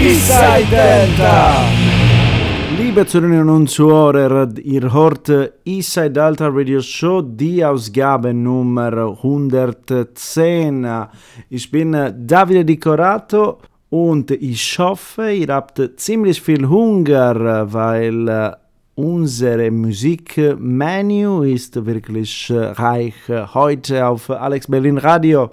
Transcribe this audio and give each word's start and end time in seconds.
Eastside 0.00 0.70
Delta. 0.70 1.62
Liebe 2.78 3.04
Zuhörerinnen 3.04 3.50
und 3.50 3.68
Zuhörer, 3.68 4.48
ihr 4.56 4.90
hört 4.90 5.30
Eastside 5.66 6.10
Delta 6.10 6.48
Radio 6.48 6.80
Show, 6.80 7.20
die 7.20 7.62
Ausgabe 7.62 8.32
Nummer 8.32 9.14
110. 9.22 10.88
Ich 11.50 11.70
bin 11.70 11.92
Davide 12.16 12.64
Di 12.64 12.78
Corato 12.78 13.58
und 13.90 14.30
ich 14.30 14.78
hoffe, 14.78 15.32
ihr 15.32 15.48
habt 15.48 15.82
ziemlich 15.96 16.40
viel 16.40 16.66
Hunger, 16.66 17.70
weil 17.70 18.56
unsere 18.94 19.70
Musikmenü 19.70 21.52
ist 21.52 21.84
wirklich 21.84 22.50
reich 22.50 23.14
heute 23.28 24.06
auf 24.06 24.30
Alex 24.30 24.66
Berlin 24.66 24.96
Radio. 24.96 25.50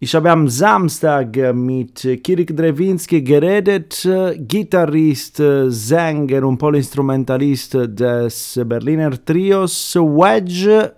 Ich 0.00 0.14
habe 0.14 0.30
am 0.30 0.46
Samstag 0.46 1.36
mit 1.54 2.02
Kirik 2.22 2.56
Drewinski 2.56 3.20
geredet, 3.20 4.08
Gitarrist, 4.46 5.42
Sänger 5.66 6.46
und 6.46 6.56
Polinstrumentalist 6.56 7.74
des 7.74 8.60
Berliner 8.64 9.10
Trios 9.24 9.96
Wedge. 9.96 10.92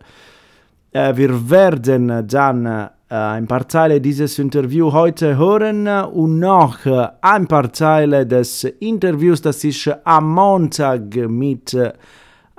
Wir 0.93 1.51
werden 1.51 2.29
dann 2.29 2.91
ein 3.09 3.47
paar 3.47 3.67
Teile 3.67 4.03
dieses 4.03 4.39
Interviews 4.39 4.93
heute 4.93 5.35
hören 5.35 5.89
und 5.89 6.39
noch 6.39 6.81
ein 7.23 7.47
paar 7.47 7.73
Teile 7.73 8.27
des 8.27 8.65
Interviews, 8.65 9.41
das 9.41 9.65
ich 9.65 9.91
am 10.05 10.35
Montag 10.35 11.17
mit 11.27 11.75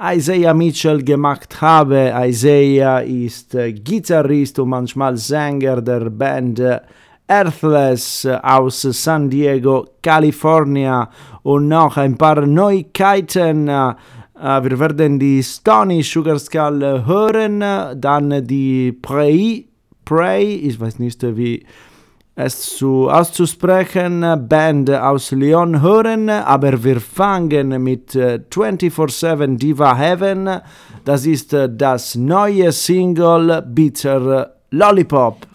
Isaiah 0.03 0.55
Mitchell 0.55 1.03
gemacht 1.03 1.61
habe. 1.61 2.11
Isaiah 2.25 3.01
ist 3.01 3.55
Gitarrist 3.85 4.57
und 4.57 4.69
manchmal 4.69 5.15
Sänger 5.15 5.79
der 5.79 6.09
Band 6.09 6.59
Earthless 7.27 8.25
aus 8.25 8.81
San 8.81 9.29
Diego, 9.29 9.85
California 10.01 11.07
und 11.43 11.67
noch 11.67 11.97
ein 11.97 12.17
paar 12.17 12.47
Neuigkeiten. 12.47 13.67
Wir 13.67 14.79
werden 14.79 15.19
die 15.19 15.43
Stony 15.43 16.01
Sugar 16.01 16.39
Skull 16.39 17.05
hören, 17.05 17.63
dann 18.01 18.47
die 18.47 18.91
Prey, 18.93 19.67
Prey, 20.03 20.55
ich 20.55 20.79
weiß 20.79 20.97
nicht 20.97 21.21
wie 21.37 21.63
es 22.43 22.75
zu 22.77 23.09
auszusprechen, 23.09 24.47
Band 24.47 24.89
aus 24.89 25.31
Lyon 25.31 25.81
hören, 25.81 26.29
aber 26.29 26.83
wir 26.83 26.99
fangen 26.99 27.83
mit 27.83 28.11
24-7 28.13 29.57
Diva 29.57 29.95
Heaven. 29.95 30.61
Das 31.05 31.25
ist 31.25 31.53
das 31.53 32.15
neue 32.15 32.71
Single 32.71 33.61
Bitter 33.61 34.55
Lollipop. 34.71 35.47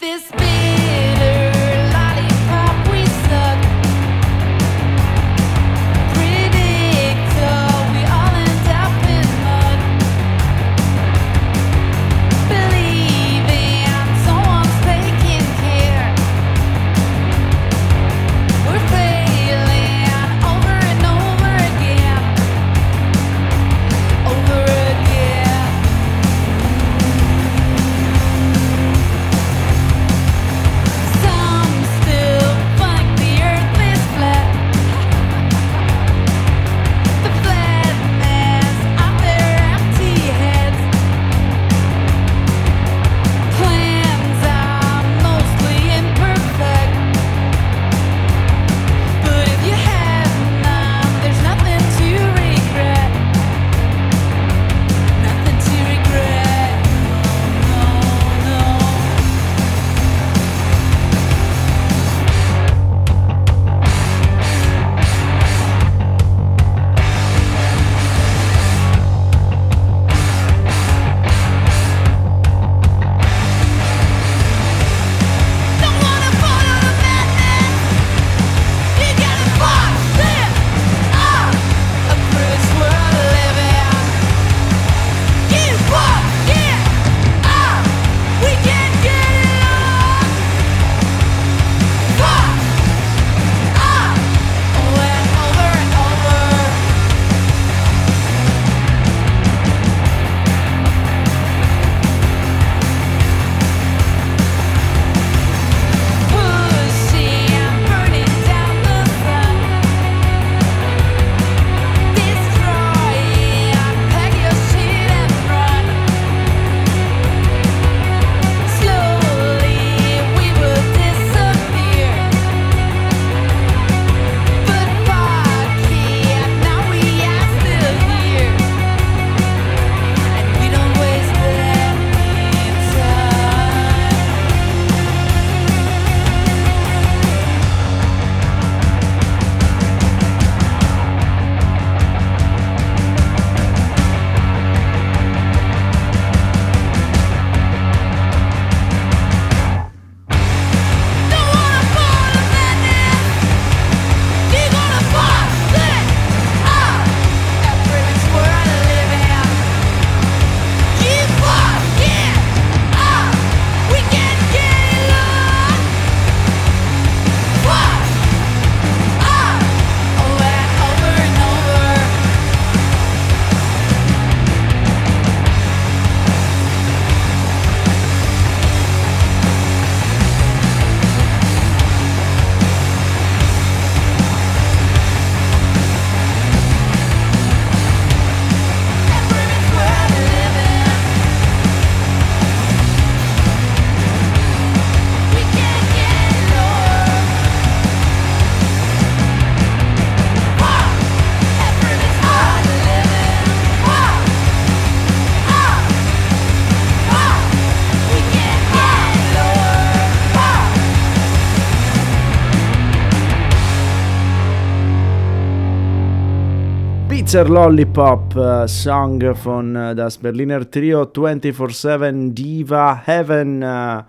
Mr. 217.36 217.50
Lollipop, 217.50 218.34
äh, 218.36 218.66
Song 218.66 219.21
von 219.34 219.77
äh, 219.77 219.94
das 219.94 220.16
Berliner 220.16 220.71
Trio 220.71 221.03
24-7 221.03 222.33
Diva 222.33 223.03
Heaven. 223.04 223.60
Äh, 223.60 224.04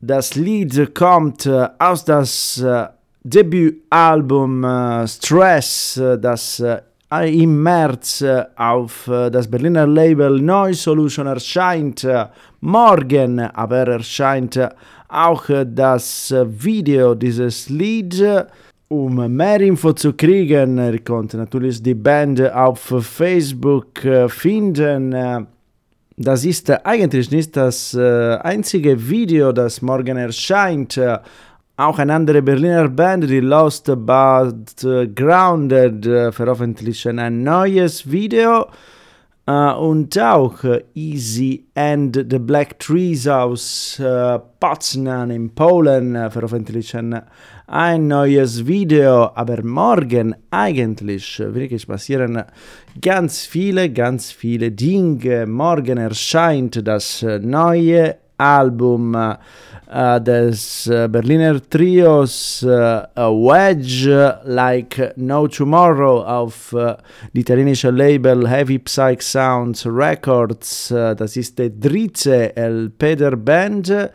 das 0.00 0.36
Lied 0.36 0.94
kommt 0.94 1.46
aus 1.78 2.04
das 2.06 2.64
Debütalbum 3.22 4.64
Stress, 5.06 6.00
das 6.18 6.64
im 7.10 7.62
März 7.62 8.24
auf 8.56 9.04
das 9.06 9.48
Berliner 9.48 9.86
Label 9.86 10.40
Neu 10.40 10.72
Solution 10.72 11.26
erscheint. 11.26 12.08
Morgen 12.62 13.38
aber 13.38 13.86
erscheint 13.86 14.58
auch 15.08 15.44
das 15.66 16.34
Video 16.48 17.14
dieses 17.14 17.68
Lied. 17.68 18.24
Um 18.92 19.14
mehr 19.34 19.58
Info 19.62 19.94
zu 19.94 20.12
kriegen, 20.12 20.76
ihr 20.76 20.98
könnt 20.98 21.32
natürlich 21.32 21.82
die 21.82 21.94
Band 21.94 22.42
auf 22.52 22.92
Facebook 23.00 24.04
äh, 24.04 24.28
finden. 24.28 25.14
Äh, 25.14 25.46
Das 26.18 26.44
ist 26.44 26.70
eigentlich 26.84 27.30
nicht 27.30 27.56
das 27.56 27.94
äh, 27.94 28.36
einzige 28.42 29.08
Video, 29.08 29.50
das 29.52 29.80
morgen 29.80 30.18
erscheint. 30.18 31.00
Auch 31.76 31.98
eine 31.98 32.12
andere 32.12 32.42
Berliner 32.42 32.90
Band, 32.90 33.30
die 33.30 33.40
Lost 33.40 33.86
But 33.86 34.86
Grounded, 35.16 36.34
veröffentlichen 36.34 37.18
ein 37.18 37.42
neues 37.42 38.04
Video. 38.10 38.66
Äh, 39.46 39.72
und 39.72 40.16
auch 40.20 40.62
Easy 40.94 41.64
and 41.74 42.14
the 42.30 42.38
Black 42.38 42.78
Trees 42.78 43.26
aus 43.26 43.98
äh, 43.98 44.38
Poznan 44.60 45.30
in 45.30 45.50
Polen 45.54 46.30
veröffentlichen 46.30 47.22
ein 47.72 48.06
neues 48.06 48.66
Video. 48.66 49.30
Aber 49.34 49.64
morgen 49.64 50.34
eigentlich 50.50 51.38
wirklich 51.38 51.86
passieren 51.86 52.44
ganz 53.00 53.46
viele, 53.46 53.90
ganz 53.90 54.30
viele 54.30 54.70
Dinge. 54.70 55.46
Morgen 55.46 55.96
erscheint 55.96 56.86
das 56.86 57.24
neue 57.40 58.16
Album 58.36 59.14
äh, 59.14 60.20
des 60.20 60.86
äh, 60.86 61.08
Berliner 61.08 61.60
Trios 61.70 62.62
äh, 62.62 62.66
Wedge 63.16 64.38
Like 64.44 65.14
No 65.16 65.48
Tomorrow 65.48 66.24
auf 66.24 66.74
äh, 66.74 66.94
italienische 67.32 67.90
Label 67.90 68.48
Heavy 68.48 68.80
Psych 68.80 69.22
Sounds 69.22 69.86
Records. 69.86 70.90
Äh, 70.90 71.16
das 71.16 71.36
ist 71.36 71.58
der 71.58 71.70
dritte 71.70 72.54
LP 72.54 73.16
der 73.16 73.36
Band. 73.36 74.10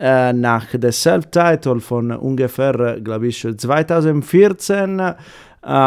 Äh, 0.00 0.32
nach 0.32 0.66
der 0.72 0.92
Self-Title 0.92 1.80
von 1.80 2.12
ungefähr, 2.12 3.00
glaube 3.02 3.26
ich, 3.26 3.40
2014 3.40 5.00
äh, 5.00 5.14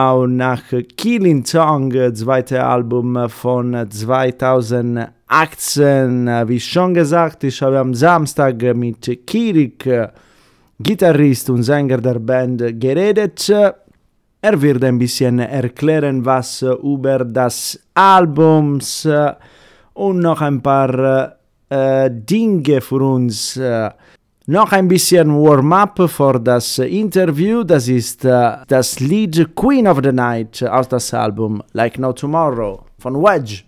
und 0.09 0.35
nach 0.35 0.63
Killing 0.97 1.45
Song, 1.45 1.93
äh, 1.93 2.13
zweite 2.13 2.61
Album 2.61 3.29
von 3.29 3.87
2018. 3.89 6.27
Äh, 6.27 6.45
Wie 6.49 6.59
schon 6.59 6.93
gesagt, 6.93 7.45
ich 7.45 7.61
habe 7.61 7.79
am 7.79 7.93
Samstag 7.93 8.61
mit 8.75 9.25
Kirik, 9.25 9.89
Gitarrist 10.77 11.49
und 11.49 11.63
Sänger 11.63 11.99
der 11.99 12.19
Band, 12.19 12.81
geredet. 12.81 13.49
Er 13.49 14.61
wird 14.61 14.83
ein 14.83 14.97
bisschen 14.97 15.39
erklären, 15.39 16.25
was 16.25 16.63
über 16.63 17.19
das 17.19 17.79
Albums 17.93 19.05
äh, 19.05 19.31
und 19.93 20.19
noch 20.19 20.41
ein 20.41 20.61
paar 20.61 21.37
äh, 21.71 22.11
Dinge 22.11 22.81
für 22.81 23.01
uns. 23.01 23.57
Äh, 23.57 23.89
noch 24.47 24.71
ein 24.71 24.87
bisschen 24.87 25.29
Warm-up 25.29 26.09
für 26.09 26.39
das 26.39 26.79
Interview. 26.79 27.63
Das 27.63 27.87
ist 27.87 28.25
äh, 28.25 28.57
das 28.67 28.99
Lied 28.99 29.55
Queen 29.55 29.87
of 29.87 29.99
the 30.03 30.11
Night 30.11 30.63
aus 30.63 30.87
das 30.89 31.13
Album 31.13 31.63
Like 31.73 31.97
No 31.97 32.11
Tomorrow 32.11 32.83
von 32.99 33.15
Wedge. 33.15 33.63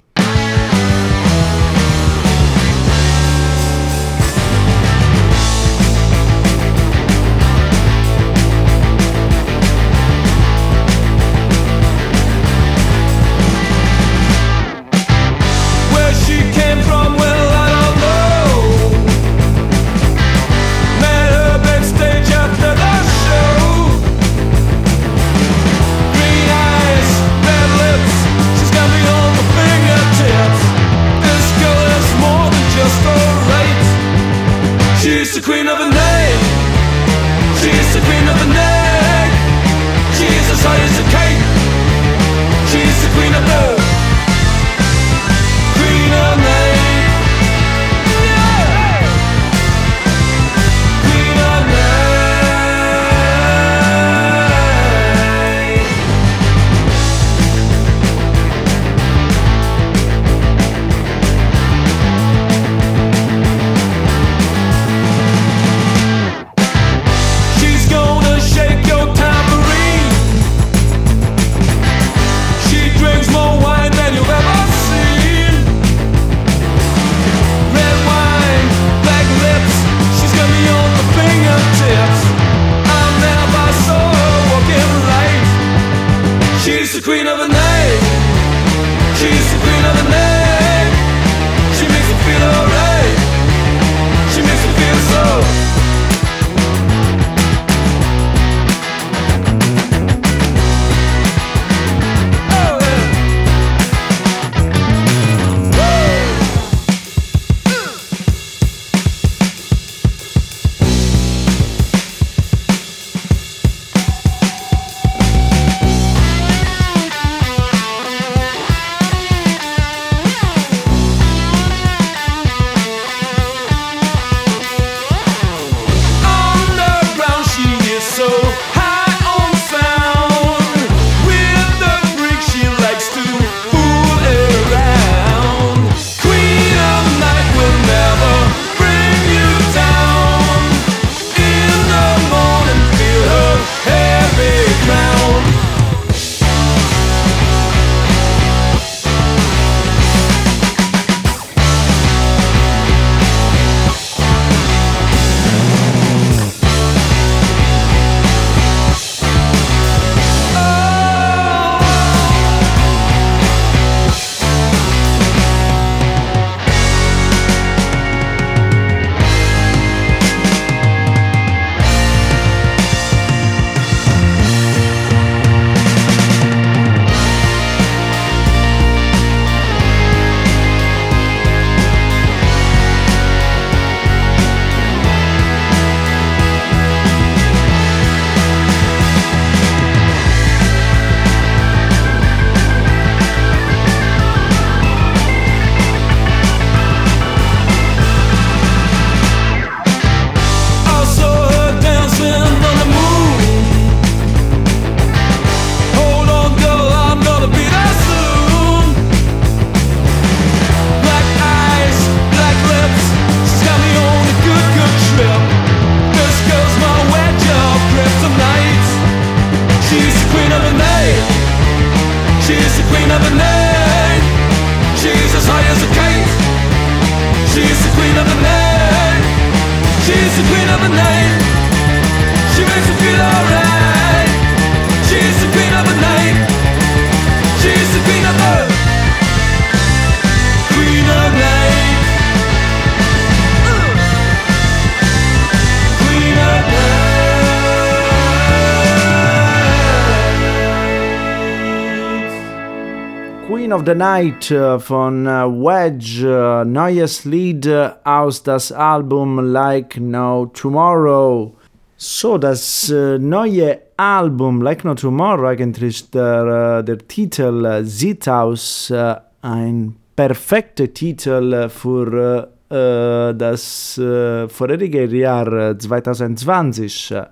Of 253.74 253.86
the 253.86 253.96
Night 253.96 254.52
äh, 254.52 254.78
von 254.80 255.26
äh, 255.26 255.46
Wedge, 255.46 256.28
äh, 256.28 256.64
neues 256.64 257.26
Lied 257.26 257.68
aus 258.04 258.44
das 258.44 258.72
Album 258.72 259.40
Like 259.40 260.00
No 260.00 260.46
Tomorrow. 260.54 261.56
So, 261.98 262.38
das 262.38 262.92
äh, 262.92 263.18
neue 263.18 263.80
Album 263.98 264.62
Like 264.62 264.86
No 264.86 264.94
Tomorrow, 264.94 265.48
eigentlich 265.48 266.12
der, 266.12 266.80
äh, 266.80 266.84
der 266.84 267.00
Titel 267.00 267.66
äh, 267.66 267.84
sieht 267.84 268.30
aus 268.30 268.92
äh, 268.92 269.16
ein 269.42 269.96
perfekter 270.16 270.94
Titel 270.94 271.68
für 271.70 272.50
äh, 272.70 273.30
äh, 273.30 273.34
das 273.34 273.96
vorherige 273.96 275.06
Jahr 275.06 275.52
äh, 275.52 275.78
2020. 275.78 277.12
äh. 277.12 277.26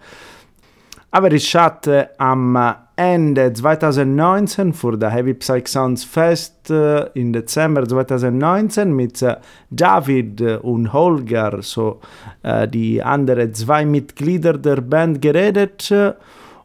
Aber 1.12 1.32
ich 1.32 1.56
hatte 1.56 2.10
am 2.18 2.58
Ende 3.02 3.52
2019 3.52 4.74
für 4.74 4.96
der 4.96 5.10
Heavy 5.10 5.34
Psych 5.34 5.68
Sounds 5.68 6.04
Fest 6.04 6.70
äh, 6.70 7.08
im 7.16 7.34
Dezember 7.34 7.88
2019 7.88 8.94
mit 8.94 9.24
äh, 9.24 9.38
David 9.72 10.40
und 10.62 10.94
Holger, 10.94 11.64
so 11.64 12.00
äh, 12.44 12.68
die 12.68 13.02
anderen 13.02 13.56
zwei 13.56 13.86
Mitglieder 13.86 14.56
der 14.56 14.82
Band 14.82 15.20
geredet. 15.20 15.90
äh, 15.90 16.14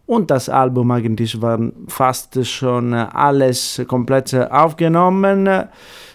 Und 0.04 0.30
das 0.30 0.50
Album 0.50 0.90
eigentlich 0.90 1.40
war 1.40 1.58
fast 1.88 2.44
schon 2.46 2.92
äh, 2.92 3.06
alles 3.14 3.82
komplett 3.88 4.34
aufgenommen. 4.34 5.48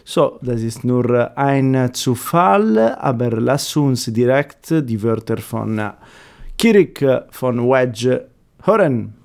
So, 0.05 0.37
das 0.43 0.61
ist 0.61 0.83
nur 0.83 1.09
äh, 1.09 1.29
ein 1.35 1.95
Zufall, 1.95 2.77
aber 2.99 3.31
lass 3.31 3.75
uns 3.75 4.05
direkt 4.05 4.69
die 4.69 5.01
Wörter 5.01 5.37
von 5.37 5.81
Kirik 6.59 7.03
von 7.31 7.67
Wedge 7.67 8.30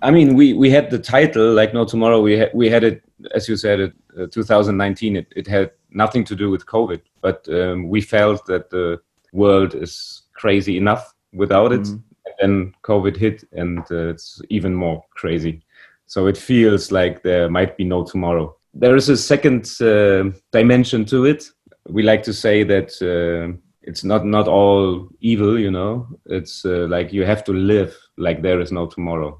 I 0.02 0.10
mean, 0.10 0.34
we 0.34 0.52
we 0.52 0.70
had 0.70 0.90
the 0.90 0.98
title 0.98 1.52
like 1.52 1.74
No 1.74 1.84
Tomorrow. 1.84 2.20
We 2.20 2.38
had 2.38 2.50
we 2.54 2.70
had 2.70 2.84
it, 2.84 3.02
as 3.34 3.48
you 3.48 3.56
said, 3.56 3.80
it, 3.80 3.92
uh, 4.18 4.26
2019. 4.30 5.16
It 5.16 5.26
it 5.36 5.46
had 5.46 5.72
nothing 5.90 6.24
to 6.24 6.36
do 6.36 6.50
with 6.50 6.66
COVID, 6.66 7.00
but 7.20 7.46
um, 7.48 7.88
we 7.88 8.00
felt 8.00 8.46
that 8.46 8.70
the 8.70 9.00
world 9.32 9.74
is 9.74 10.22
crazy 10.34 10.76
enough 10.76 11.14
without 11.32 11.72
it. 11.72 11.86
And 11.88 12.02
then 12.40 12.74
COVID 12.82 13.16
hit, 13.16 13.44
and 13.52 13.80
uh, 13.90 14.08
it's 14.08 14.40
even 14.48 14.74
more 14.74 15.04
crazy. 15.10 15.62
So 16.06 16.26
it 16.26 16.38
feels 16.38 16.92
like 16.92 17.22
there 17.22 17.50
might 17.50 17.76
be 17.76 17.84
no 17.84 18.04
tomorrow. 18.04 18.56
There 18.74 18.96
is 18.96 19.08
a 19.08 19.16
second 19.16 19.70
uh, 19.80 20.30
dimension 20.52 21.04
to 21.06 21.24
it. 21.24 21.50
We 21.88 22.02
like 22.02 22.22
to 22.24 22.32
say 22.32 22.64
that. 22.64 23.56
It's 23.86 24.04
not 24.04 24.26
not 24.26 24.48
all 24.48 25.08
evil, 25.20 25.58
you 25.58 25.70
know. 25.70 26.06
It's 26.26 26.64
uh, 26.64 26.86
like 26.88 27.12
you 27.12 27.24
have 27.24 27.44
to 27.44 27.52
live 27.52 27.96
like 28.16 28.42
there 28.42 28.60
is 28.60 28.72
no 28.72 28.86
tomorrow 28.86 29.38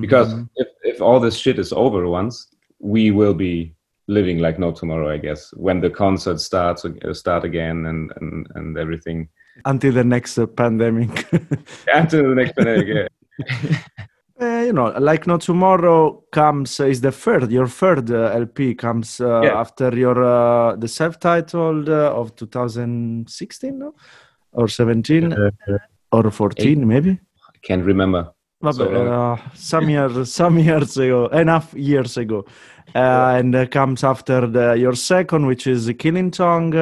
because 0.00 0.34
if, 0.56 0.68
if 0.82 1.00
all 1.00 1.20
this 1.20 1.36
shit 1.36 1.58
is 1.58 1.72
over 1.72 2.08
once 2.08 2.48
we 2.78 3.10
will 3.10 3.34
be 3.34 3.74
living 4.08 4.38
like 4.38 4.58
no 4.58 4.72
tomorrow 4.72 5.12
i 5.12 5.16
guess 5.16 5.52
when 5.52 5.80
the 5.80 5.90
concert 5.90 6.40
starts 6.40 6.84
uh, 6.84 7.14
start 7.14 7.44
again 7.44 7.86
and 7.86 8.12
and, 8.16 8.46
and 8.54 8.76
everything 8.78 9.28
Until 9.64 9.92
the 9.92 10.04
next 10.04 10.38
uh, 10.38 10.46
pandemic. 10.46 11.30
until 11.94 12.30
the 12.30 12.34
next 12.34 12.56
pandemic 12.56 12.88
yeah. 12.88 13.78
Uh, 14.40 14.62
you 14.64 14.72
know, 14.72 14.86
like 14.98 15.26
no 15.26 15.36
tomorrow 15.36 16.24
comes 16.32 16.80
uh, 16.80 16.84
is 16.86 17.00
the 17.02 17.12
third. 17.12 17.50
Your 17.52 17.66
third 17.66 18.10
uh, 18.10 18.30
LP 18.32 18.74
comes 18.74 19.20
uh, 19.20 19.42
Yeah. 19.42 19.60
after 19.60 19.94
your 19.94 20.24
uh, 20.24 20.76
the 20.76 20.88
self-titled 20.88 21.88
uh, 21.90 22.14
of 22.14 22.34
2016, 22.36 23.78
no? 23.78 23.94
or 24.52 24.66
17 24.68 25.36
or 26.12 26.30
14, 26.30 26.86
maybe. 26.86 27.10
i 27.10 27.58
can't 27.62 27.84
remember 27.84 28.32
So 28.72 28.84
uh, 29.06 29.36
some 29.54 29.88
years, 29.90 30.32
some 30.32 30.58
years 30.58 30.96
ago, 30.96 31.26
enough 31.28 31.72
years 31.74 32.16
ago, 32.16 32.44
uh, 32.94 33.36
and 33.38 33.54
uh, 33.54 33.66
comes 33.66 34.04
after 34.04 34.46
the, 34.46 34.74
your 34.74 34.94
second, 34.94 35.46
which 35.46 35.66
is 35.66 35.90
Killing 35.98 36.30
Tongue. 36.30 36.74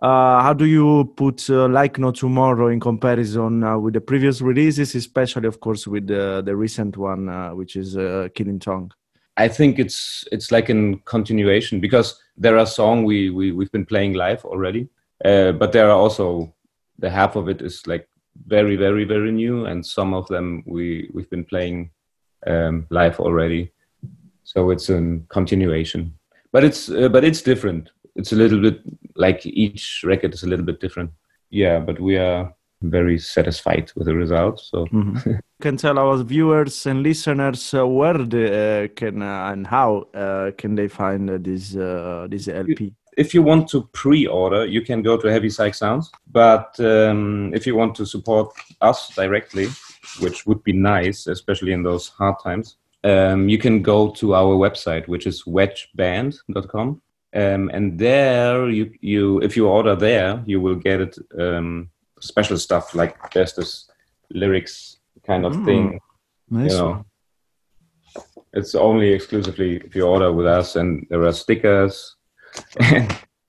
Uh, 0.00 0.42
how 0.42 0.52
do 0.52 0.66
you 0.66 1.12
put 1.16 1.48
uh, 1.48 1.68
Like 1.68 1.98
No 1.98 2.10
Tomorrow 2.10 2.68
in 2.68 2.80
comparison 2.80 3.64
uh, 3.64 3.78
with 3.78 3.94
the 3.94 4.00
previous 4.00 4.40
releases, 4.40 4.94
especially, 4.94 5.48
of 5.48 5.60
course, 5.60 5.86
with 5.86 6.06
the, 6.06 6.54
recent 6.54 6.96
one, 6.96 7.28
uh, 7.28 7.50
which 7.54 7.76
is 7.76 7.96
uh, 7.96 8.28
Killing 8.34 8.58
Tongue? 8.58 8.92
i 9.38 9.46
think 9.46 9.78
it's 9.78 10.24
it's 10.32 10.50
like 10.50 10.70
in 10.70 10.98
continuation 11.00 11.78
because 11.78 12.18
there 12.38 12.56
are 12.58 12.64
songs 12.64 13.04
we, 13.04 13.28
we 13.28 13.52
we've 13.52 13.70
been 13.70 13.84
playing 13.84 14.14
live 14.14 14.42
already 14.46 14.88
but 15.22 15.72
there 15.72 15.90
are 15.90 15.98
also 16.04 16.54
the 17.00 17.10
half 17.10 17.36
of 17.36 17.46
it 17.46 17.60
is 17.60 17.86
like 17.86 18.08
very 18.46 18.76
very 18.76 19.04
very 19.04 19.30
new 19.30 19.66
and 19.66 19.84
some 19.84 20.14
of 20.14 20.26
them 20.28 20.62
we 20.64 21.10
we've 21.12 21.28
been 21.28 21.44
playing 21.44 21.90
um, 22.46 22.86
live 22.90 23.20
already. 23.20 23.72
So 24.44 24.70
it's 24.70 24.88
a 24.88 25.20
continuation. 25.28 26.14
But 26.52 26.64
it's 26.64 26.88
but 26.88 27.24
it's 27.24 27.42
different. 27.42 27.90
It's 28.14 28.32
a 28.32 28.36
little 28.36 28.60
bit 28.60 28.80
like 29.16 29.44
each 29.44 30.02
record 30.04 30.32
is 30.34 30.42
a 30.42 30.48
little 30.48 30.64
bit 30.64 30.80
different 30.80 31.10
yeah 31.50 31.78
but 31.78 32.00
we 32.00 32.16
are 32.16 32.52
very 32.82 33.18
satisfied 33.18 33.90
with 33.96 34.06
the 34.06 34.14
result 34.14 34.60
so 34.60 34.86
Can 35.62 35.78
tell 35.78 35.98
our 35.98 36.22
viewers 36.22 36.84
and 36.84 37.02
listeners 37.02 37.72
uh, 37.72 37.86
where 37.86 38.18
they 38.18 38.84
uh, 38.84 38.88
can 38.88 39.22
uh, 39.22 39.50
and 39.50 39.66
how 39.66 40.04
uh, 40.12 40.50
can 40.58 40.74
they 40.74 40.86
find 40.86 41.30
uh, 41.30 41.38
this 41.40 41.74
uh, 41.74 42.26
this 42.28 42.46
LP? 42.46 42.92
if 43.16 43.32
you 43.32 43.42
want 43.42 43.68
to 43.68 43.88
pre-order, 43.92 44.66
you 44.66 44.82
can 44.82 45.02
go 45.02 45.16
to 45.16 45.28
Heavy 45.28 45.48
Psych 45.48 45.74
Sounds. 45.74 46.10
But 46.30 46.78
um, 46.80 47.52
if 47.54 47.66
you 47.66 47.74
want 47.74 47.94
to 47.96 48.06
support 48.06 48.52
us 48.82 49.14
directly, 49.14 49.68
which 50.20 50.46
would 50.46 50.62
be 50.62 50.72
nice, 50.72 51.26
especially 51.26 51.72
in 51.72 51.82
those 51.82 52.08
hard 52.08 52.36
times, 52.42 52.76
um, 53.04 53.48
you 53.48 53.58
can 53.58 53.82
go 53.82 54.10
to 54.10 54.34
our 54.34 54.54
website, 54.56 55.08
which 55.08 55.26
is 55.26 55.44
wedgeband.com. 55.44 57.00
Um, 57.34 57.70
and 57.72 57.98
there, 57.98 58.68
you, 58.70 58.92
you 59.00 59.40
if 59.42 59.56
you 59.56 59.68
order 59.68 59.94
there, 59.96 60.42
you 60.46 60.60
will 60.60 60.76
get 60.76 61.00
it 61.00 61.18
um, 61.38 61.90
special 62.20 62.56
stuff 62.58 62.94
like 62.94 63.14
there's 63.32 63.54
this 63.54 63.90
lyrics 64.30 64.98
kind 65.26 65.44
of 65.44 65.64
thing. 65.64 66.00
Nice. 66.50 66.72
You 66.72 66.78
know, 66.78 67.04
it's 68.52 68.74
only 68.74 69.12
exclusively 69.12 69.76
if 69.76 69.94
you 69.94 70.06
order 70.06 70.32
with 70.32 70.46
us, 70.46 70.76
and 70.76 71.06
there 71.10 71.22
are 71.24 71.32
stickers, 71.32 72.16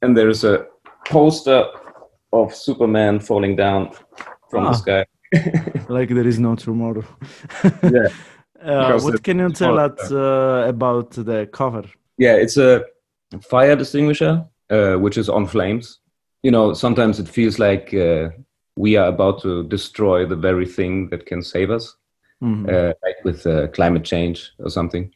and 0.01 0.17
there's 0.17 0.43
a 0.43 0.65
poster 1.05 1.65
of 2.34 2.53
Superman 2.53 3.19
falling 3.19 3.55
down 3.55 3.91
from 4.50 4.65
Ah. 4.65 4.72
the 4.72 4.77
sky. 4.77 5.05
like 5.89 6.10
there 6.10 6.27
is 6.27 6.39
no 6.39 6.55
tomorrow. 6.55 7.03
Yeah. 7.84 8.07
Uh, 8.60 9.00
what 9.01 9.22
can 9.24 9.38
you 9.38 9.50
tell 9.51 9.77
us 9.77 10.12
uh, 10.12 10.65
about 10.67 11.12
the 11.12 11.48
cover? 11.53 11.84
Yeah, 12.17 12.34
it's 12.38 12.57
a 12.57 12.84
fire 13.41 13.74
extinguisher, 13.74 14.46
uh, 14.69 14.96
which 14.96 15.17
is 15.17 15.29
on 15.29 15.48
flames. 15.48 16.00
You 16.43 16.51
know, 16.51 16.74
sometimes 16.74 17.19
it 17.19 17.27
feels 17.27 17.60
like 17.60 17.93
uh, 17.93 18.29
we 18.77 18.96
are 18.96 19.07
about 19.07 19.41
to 19.41 19.63
destroy 19.63 20.25
the 20.25 20.36
very 20.36 20.65
thing 20.65 21.10
that 21.10 21.25
can 21.25 21.41
save 21.41 21.72
us, 21.72 21.96
Mhm. 22.41 22.69
uh, 22.69 22.93
like 23.03 23.24
with 23.24 23.46
uh, 23.48 23.67
climate 23.67 24.03
change 24.03 24.51
or 24.60 24.69
something. 24.69 25.12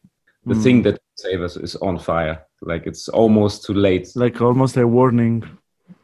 The 0.45 0.55
thing 0.55 0.81
that 0.83 0.93
can 0.93 1.17
save 1.17 1.41
us 1.43 1.55
is 1.57 1.75
on 1.75 1.99
fire. 1.99 2.39
Like 2.61 2.87
it's 2.87 3.07
almost 3.09 3.63
too 3.65 3.75
late. 3.75 4.07
Like 4.15 4.41
almost 4.41 4.77
a 4.77 4.87
warning. 4.87 5.43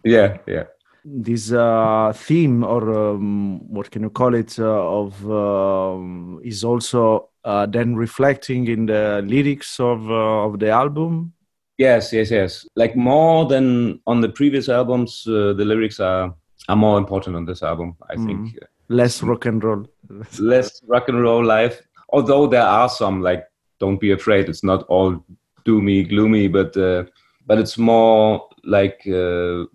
Yeah, 0.03 0.37
yeah. 0.47 0.65
This 1.03 1.51
uh, 1.51 2.13
theme, 2.13 2.63
or 2.63 2.83
um, 2.93 3.59
what 3.73 3.89
can 3.89 4.03
you 4.03 4.09
call 4.11 4.35
it, 4.35 4.59
uh, 4.59 4.99
of 5.01 5.13
um, 5.31 6.39
is 6.43 6.63
also 6.63 7.29
uh, 7.43 7.65
then 7.65 7.95
reflecting 7.95 8.67
in 8.67 8.85
the 8.85 9.21
lyrics 9.25 9.79
of 9.79 10.09
uh, 10.11 10.45
of 10.47 10.59
the 10.59 10.69
album. 10.69 11.33
Yes, 11.77 12.11
yes, 12.11 12.31
yes. 12.31 12.65
Like 12.75 12.95
more 12.95 13.45
than 13.45 13.99
on 14.07 14.21
the 14.21 14.29
previous 14.29 14.67
albums, 14.69 15.25
uh, 15.27 15.53
the 15.53 15.65
lyrics 15.65 15.99
are 15.99 16.33
are 16.69 16.75
more 16.75 16.97
important 16.97 17.35
on 17.35 17.45
this 17.45 17.63
album. 17.63 17.95
I 18.09 18.15
think 18.15 18.57
Less 18.89 19.21
rock 19.21 19.45
and 19.45 19.63
roll. 19.63 19.85
less 20.39 20.81
rock 20.87 21.09
and 21.09 21.21
roll 21.21 21.43
life. 21.45 21.81
Although 22.09 22.47
there 22.47 22.63
are 22.63 22.89
some 22.89 23.21
like, 23.21 23.45
don't 23.79 23.99
be 23.99 24.11
afraid. 24.11 24.47
It's 24.49 24.63
not 24.63 24.83
all 24.83 25.23
doomy, 25.65 26.07
gloomy, 26.09 26.47
but 26.47 26.75
uh, 26.77 27.03
but 27.45 27.59
it's 27.59 27.77
more 27.77 28.47
like 28.63 29.01
uh, 29.07 29.65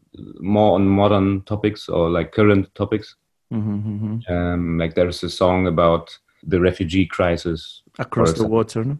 more 0.41 0.75
on 0.75 0.87
modern 0.89 1.43
topics 1.43 1.89
or 1.89 2.11
like 2.11 2.33
current 2.33 2.75
topics. 2.75 3.17
Mhm, 3.53 3.83
mhm. 4.01 4.31
Um, 4.31 4.79
like 4.79 4.95
there's 4.95 5.23
a 5.23 5.29
song 5.31 5.67
about 5.67 6.19
the 6.43 6.59
refugee 6.59 7.07
crisis 7.07 7.83
Across 7.99 8.35
the 8.35 8.49
water. 8.49 8.85
No? 8.85 8.99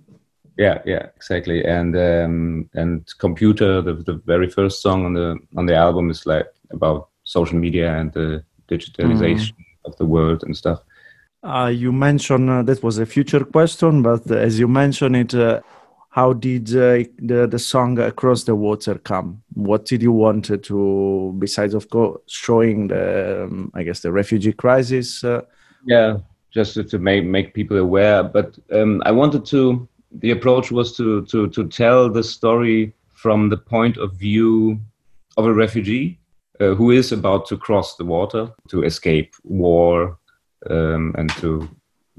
Yeah 0.59 0.83
yeah 0.85 1.07
exactly 1.17 1.65
and 1.65 1.97
um 1.97 2.69
and 2.75 3.07
computer 3.19 3.81
the, 3.81 3.95
the 3.95 4.15
very 4.27 4.49
first 4.49 4.83
song 4.83 5.05
on 5.05 5.15
the 5.15 5.39
on 5.57 5.67
the 5.67 5.75
album 5.75 6.11
is 6.11 6.27
like 6.27 6.47
about 6.71 7.09
social 7.25 7.57
media 7.57 7.97
and 7.97 8.13
the 8.13 8.45
digitalization 8.69 9.55
of 9.85 9.97
the 9.97 10.05
world 10.05 10.43
and 10.45 10.57
stuff 10.57 10.81
Uh, 11.45 11.73
you 11.85 11.93
mentioned 11.93 12.49
uh, 12.49 12.63
that 12.63 12.83
was 12.83 12.99
a 12.99 13.07
future 13.07 13.45
question, 13.45 14.01
but 14.03 14.31
as 14.31 14.61
you 14.61 14.69
mentioned 14.69 15.17
it, 15.17 15.35
uh, 15.35 15.59
how 16.11 16.33
did 16.33 16.69
uh, 16.71 17.03
the 17.19 17.49
the 17.51 17.59
song 17.59 17.99
"Across 17.99 18.45
the 18.45 18.55
Water" 18.55 18.95
come? 19.03 19.43
What 19.55 19.89
did 19.91 20.03
you 20.03 20.13
want 20.13 20.45
to, 20.69 21.35
besides 21.39 21.75
of 21.75 21.89
course 21.89 22.21
showing 22.29 22.89
the, 22.89 23.43
um, 23.45 23.71
I 23.75 23.83
guess, 23.83 24.01
the 24.03 24.13
refugee 24.13 24.53
crisis? 24.55 25.25
Uh, 25.25 25.43
yeah 25.85 26.19
just 26.53 26.75
to, 26.75 26.85
to 26.85 26.99
make 26.99 27.25
make 27.25 27.55
people 27.55 27.79
aware 27.79 28.23
but 28.23 28.59
um 28.73 29.03
i 29.05 29.11
wanted 29.11 29.45
to 29.47 29.89
the 30.19 30.31
approach 30.31 30.71
was 30.71 30.97
to 30.97 31.25
to 31.27 31.49
to 31.49 31.69
tell 31.69 32.11
the 32.11 32.23
story 32.23 32.95
from 33.15 33.49
the 33.49 33.57
point 33.57 33.97
of 33.97 34.13
view 34.15 34.81
of 35.37 35.47
a 35.47 35.53
refugee 35.53 36.19
uh, 36.61 36.75
who 36.75 36.91
is 36.91 37.13
about 37.13 37.47
to 37.47 37.57
cross 37.57 37.97
the 37.97 38.05
water 38.05 38.51
to 38.69 38.83
escape 38.83 39.35
war 39.45 40.19
um, 40.71 41.15
and 41.17 41.31
to 41.31 41.69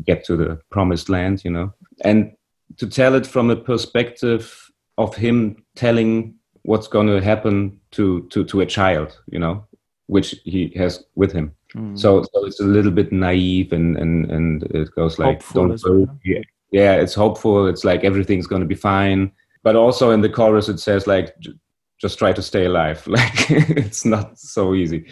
get 0.06 0.24
to 0.26 0.36
the 0.36 0.60
promised 0.70 1.10
land, 1.10 1.44
you 1.44 1.52
know, 1.52 1.74
and 2.04 2.36
to 2.78 2.88
tell 2.88 3.14
it 3.16 3.28
from 3.28 3.50
a 3.50 3.56
perspective 3.56 4.72
of 4.98 5.16
him 5.16 5.64
telling 5.76 6.34
what's 6.64 6.88
going 6.88 7.08
to 7.08 7.22
happen 7.22 7.80
to 7.92 8.28
to 8.30 8.44
to 8.46 8.62
a 8.62 8.66
child, 8.66 9.20
you 9.28 9.40
know, 9.40 9.66
which 10.08 10.36
he 10.44 10.72
has 10.76 11.04
with 11.16 11.32
him. 11.32 11.54
So, 11.96 12.22
so 12.22 12.46
it's 12.46 12.60
a 12.60 12.66
little 12.66 12.92
bit 12.92 13.12
naive 13.12 13.74
and 13.74 13.98
and 13.98 14.30
and 14.32 14.64
it 14.64 14.94
goes 14.96 15.18
like, 15.18 15.42
Hopeful 15.42 15.62
don't 15.62 15.72
as 15.72 15.84
well, 15.84 16.08
worry. 16.24 16.44
Yeah, 16.74 16.96
yeah, 16.96 17.02
it's 17.02 17.14
hopeful. 17.14 17.68
It's 17.68 17.84
like 17.84 18.04
everything's 18.04 18.48
going 18.48 18.62
to 18.62 18.68
be 18.68 18.76
fine. 18.76 19.32
But 19.62 19.76
also 19.76 20.10
in 20.12 20.22
the 20.22 20.30
chorus, 20.30 20.70
it 20.70 20.80
says 20.80 21.06
like, 21.06 21.38
j- 21.40 21.54
just 22.02 22.18
try 22.18 22.34
to 22.34 22.42
stay 22.42 22.66
alive. 22.66 23.06
Like 23.08 23.52
it's 23.52 24.04
not 24.06 24.38
so 24.40 24.74
easy. 24.74 25.06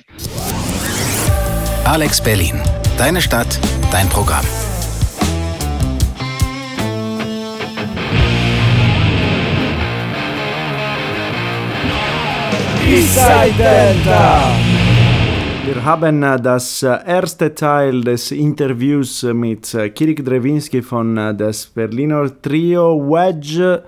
Alex 1.86 2.20
Berlin. 2.20 2.60
Deine 2.98 3.22
Stadt, 3.22 3.60
dein 3.92 4.10
Programm. 4.10 4.46
Eastside 12.88 13.58
Delta! 13.58 14.71
Wir 15.64 15.86
haben 15.86 16.24
äh, 16.24 16.42
das 16.42 16.82
äh, 16.82 16.98
erste 17.06 17.54
Teil 17.54 18.02
des 18.02 18.32
Interviews 18.32 19.22
mit 19.22 19.72
äh, 19.76 19.90
Kirik 19.92 20.26
Drewinski 20.26 20.82
von 20.82 21.16
das 21.38 21.68
Berliner 21.68 22.32
Trio 22.42 22.98
Wedge. 22.98 23.84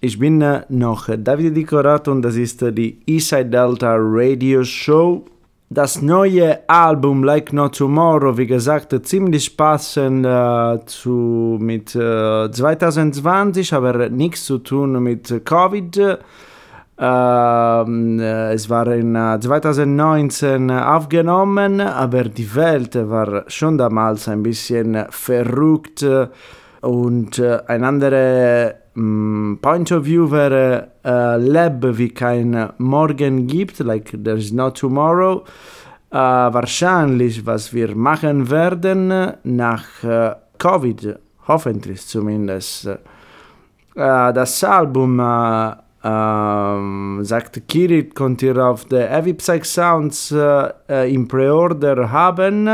Ich 0.00 0.20
bin 0.20 0.38
noch 0.68 1.08
Davide 1.18 1.50
Dicorat 1.50 2.06
und 2.06 2.22
das 2.22 2.36
ist 2.36 2.60
die 2.62 3.00
Eastside 3.06 3.46
Delta 3.46 3.96
Radio 3.98 4.62
Show. 4.62 5.24
Das 5.68 6.00
neue 6.00 6.60
Album 6.68 7.24
Like 7.24 7.52
No 7.52 7.68
Tomorrow, 7.68 8.38
wie 8.38 8.46
gesagt, 8.46 8.94
ziemlich 9.04 9.56
passend 9.56 10.24
äh, 10.24 10.78
zu, 10.86 11.58
mit 11.60 11.92
äh, 11.96 12.50
2020, 12.52 13.74
aber 13.74 14.08
nichts 14.10 14.44
zu 14.44 14.58
tun 14.58 15.02
mit 15.02 15.44
Covid. 15.44 16.20
Ähm, 17.02 18.20
äh, 18.20 18.52
es 18.52 18.68
war 18.68 18.86
in 18.88 19.14
äh, 19.14 19.40
2019 19.40 20.70
aufgenommen, 20.70 21.80
aber 21.80 22.24
die 22.24 22.54
Welt 22.54 22.94
war 22.94 23.44
schon 23.46 23.78
damals 23.78 24.28
ein 24.28 24.42
bisschen 24.42 25.06
verrückt 25.08 26.02
äh, 26.02 26.28
und 26.82 27.38
äh, 27.38 27.58
ein 27.68 27.84
anderer 27.84 28.74
mm, 28.92 29.54
Point 29.62 29.92
of 29.92 30.04
View 30.04 30.30
wäre 30.30 30.88
äh, 31.02 31.38
Lab 31.38 31.82
wie 31.96 32.10
kein 32.10 32.68
Morgen 32.76 33.46
gibt, 33.46 33.78
like 33.78 34.10
there 34.22 34.36
is 34.36 34.52
no 34.52 34.68
tomorrow. 34.68 35.44
Äh, 36.10 36.16
wahrscheinlich, 36.16 37.46
was 37.46 37.72
wir 37.72 37.96
machen 37.96 38.50
werden 38.50 39.10
äh, 39.10 39.32
nach 39.44 40.04
äh, 40.04 40.34
Covid, 40.58 41.18
hoffentlich 41.48 42.06
zumindest. 42.06 42.84
Äh, 42.86 42.98
das 43.94 44.62
Album, 44.64 45.18
äh, 45.18 45.72
ähm, 46.02 47.20
sagt 47.22 47.68
Kirit, 47.68 48.14
könnt 48.14 48.42
ihr 48.42 48.56
auf 48.56 48.84
der 48.86 49.08
Heavy 49.08 49.34
Psych 49.34 49.64
Sounds 49.64 50.32
äh, 50.32 50.70
äh, 50.88 51.12
im 51.12 51.28
Preorder 51.28 52.10
haben 52.10 52.68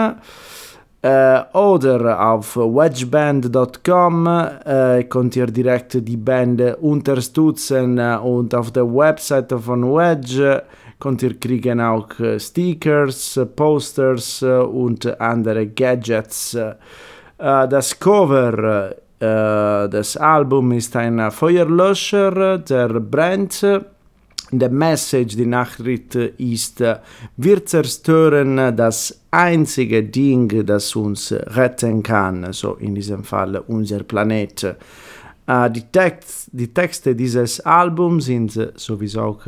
äh, 1.03 1.41
oder 1.53 2.31
auf 2.31 2.57
wedgeband.com 2.57 4.27
äh, 4.27 5.05
könnt 5.05 5.37
ihr 5.37 5.47
direkt 5.47 5.95
die 6.07 6.17
Band 6.17 6.61
unterstützen 6.79 7.99
äh, 7.99 8.17
und 8.23 8.55
auf 8.55 8.71
der 8.71 8.87
Webseite 8.87 9.59
von 9.59 9.83
Wedge 9.85 10.63
könnt 10.99 11.23
ihr 11.23 11.39
kriegen 11.39 11.81
auch 11.81 12.19
äh, 12.21 12.39
Stickers, 12.41 13.37
äh, 13.37 13.47
Posters 13.47 14.43
äh, 14.43 14.59
und 14.59 15.21
andere 15.21 15.67
Gadgets. 15.67 16.55
Äh, 16.55 16.75
das 17.39 17.99
Cover 17.99 18.95
äh, 19.19 19.89
des 19.89 20.19
Albums 20.19 20.77
ist 20.77 20.97
ein 20.97 21.31
Feuerlöscher, 21.31 22.59
der 22.59 22.89
brennt. 23.01 23.65
Der 24.53 24.71
Message, 24.71 25.35
die 25.37 25.47
Nachricht 25.47 26.15
ist, 26.15 26.81
äh, 26.83 26.99
wir 27.37 27.65
zerstören 27.65 28.77
das 28.77 29.23
einzige 29.31 30.05
Ding, 30.05 30.67
das 30.67 30.95
uns 30.95 31.33
retten 31.33 32.03
kann, 32.03 32.53
so 32.53 32.75
in 32.75 32.95
diesem 32.95 33.25
Fall 33.25 33.57
unser 33.67 34.03
Planet. 34.03 34.77
Äh, 35.47 35.71
die, 35.71 35.83
Text, 35.91 36.51
die 36.53 36.73
Texte 36.73 37.17
dieses 37.17 37.61
Albums 37.61 38.27
sind 38.27 38.53
sowieso 38.75 39.21
auch 39.23 39.47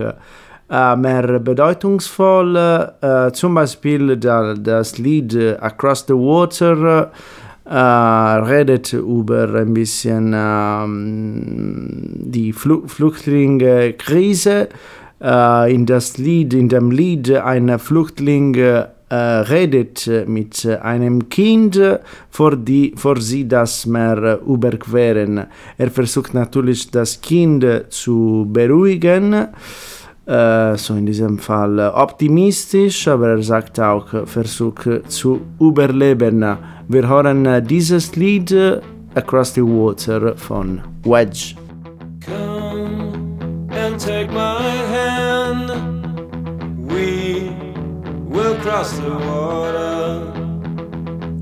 mehr 0.71 1.39
bedeutungsvoll. 1.39 2.93
Zum 3.33 3.55
Beispiel 3.55 4.19
da, 4.19 4.53
das 4.53 4.99
Lied 4.99 5.35
Across 5.63 6.05
the 6.09 6.13
Water 6.13 7.11
redet 7.75 8.93
über 8.93 9.55
ein 9.55 9.75
bisschen 9.75 10.33
ähm, 10.35 12.13
die 12.15 12.53
Flu 12.53 12.87
Flüchtlingskrise. 12.87 14.69
Äh, 15.21 15.75
in 15.75 15.85
das 15.85 16.17
Lied, 16.19 16.55
in 16.55 16.69
dem 16.69 16.91
Lied 16.91 17.31
ein 17.33 17.79
Flüchtling 17.79 18.55
äh, 18.55 18.85
redet 19.15 20.09
mit 20.27 20.65
einem 20.67 21.29
Kind, 21.29 21.81
vor, 22.31 22.57
die, 22.57 22.95
vor 22.97 23.21
sie 23.21 23.49
das 23.49 23.87
Meer 23.87 24.41
überqueren. 24.47 25.47
Er 25.77 25.91
versucht 25.91 26.35
natürlich 26.35 26.91
das 26.91 27.21
Kind 27.21 27.65
zu 27.89 28.47
beruhigen, 28.53 29.49
äh, 30.27 30.77
so 30.77 30.95
in 30.95 31.07
diesem 31.07 31.39
Fall 31.39 31.81
optimistisch, 31.95 33.09
aber 33.09 33.31
er 33.31 33.43
sagt 33.43 33.81
auch, 33.81 34.27
Versuch 34.27 35.03
zu 35.09 35.41
überleben. 35.59 36.45
Wir 36.91 37.07
hören 37.07 37.45
äh, 37.45 37.63
dieses 37.63 38.17
Lied 38.17 38.51
äh, 38.51 38.81
Across 39.15 39.53
the 39.55 39.61
Water 39.61 40.35
von 40.37 40.81
Wedge. 41.05 41.55
Come 42.25 43.69
and 43.71 44.01
take 44.01 44.33
my 44.33 44.63
hand. 44.91 45.71
We 46.91 47.53
will 48.27 48.55
cross 48.63 48.93
the 48.97 49.11
water. 49.11 50.33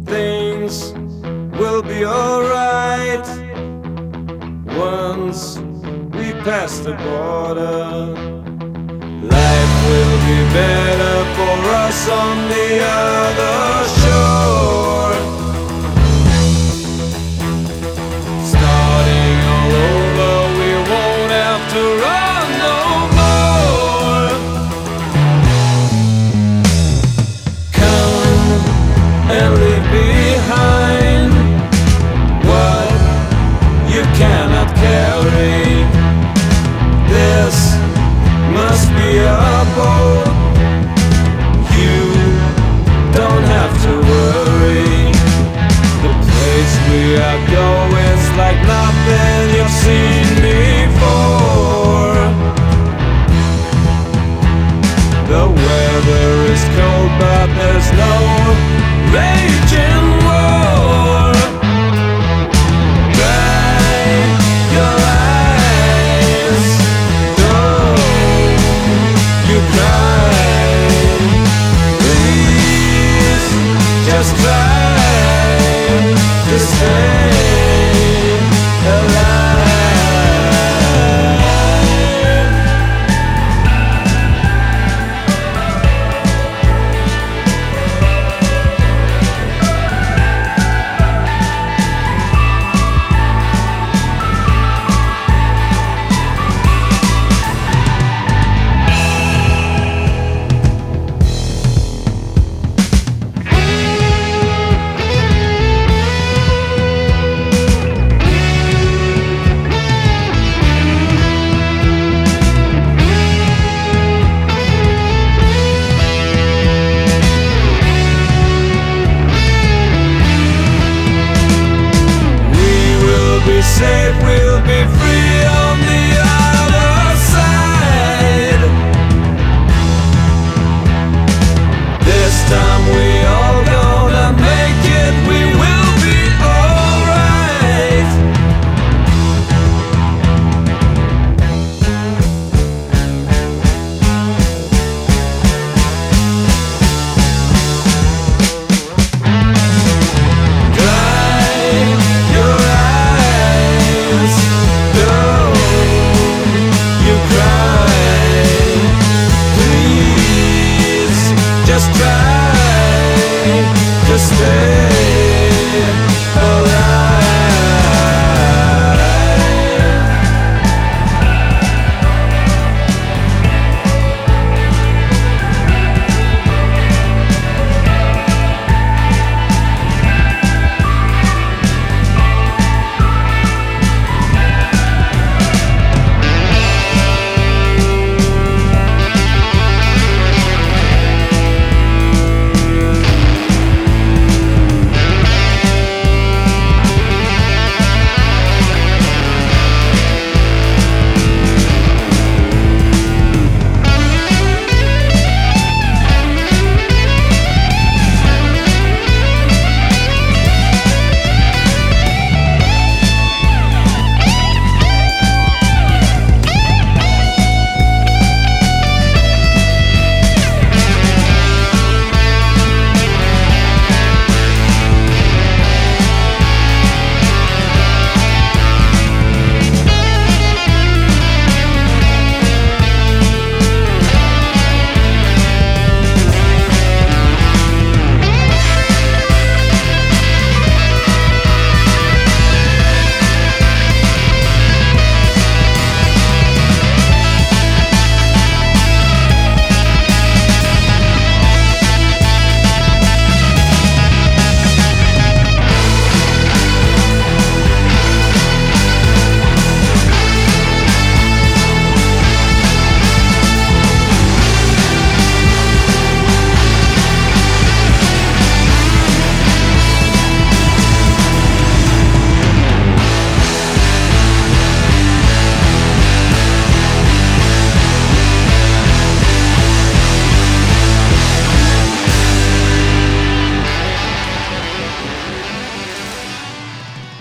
Things 0.05 0.93
will 1.61 1.81
be 1.81 2.05
alright 2.05 3.25
once 4.77 5.61
we 6.11 6.33
pass 6.43 6.81
the 6.81 6.97
border. 7.07 8.13
Life 9.23 9.75
will 9.87 10.19
be 10.27 10.43
better 10.53 11.25
for 11.37 11.57
us 11.87 12.09
on 12.09 12.49
the 12.49 12.83
other 12.83 13.89
shore. 14.01 14.96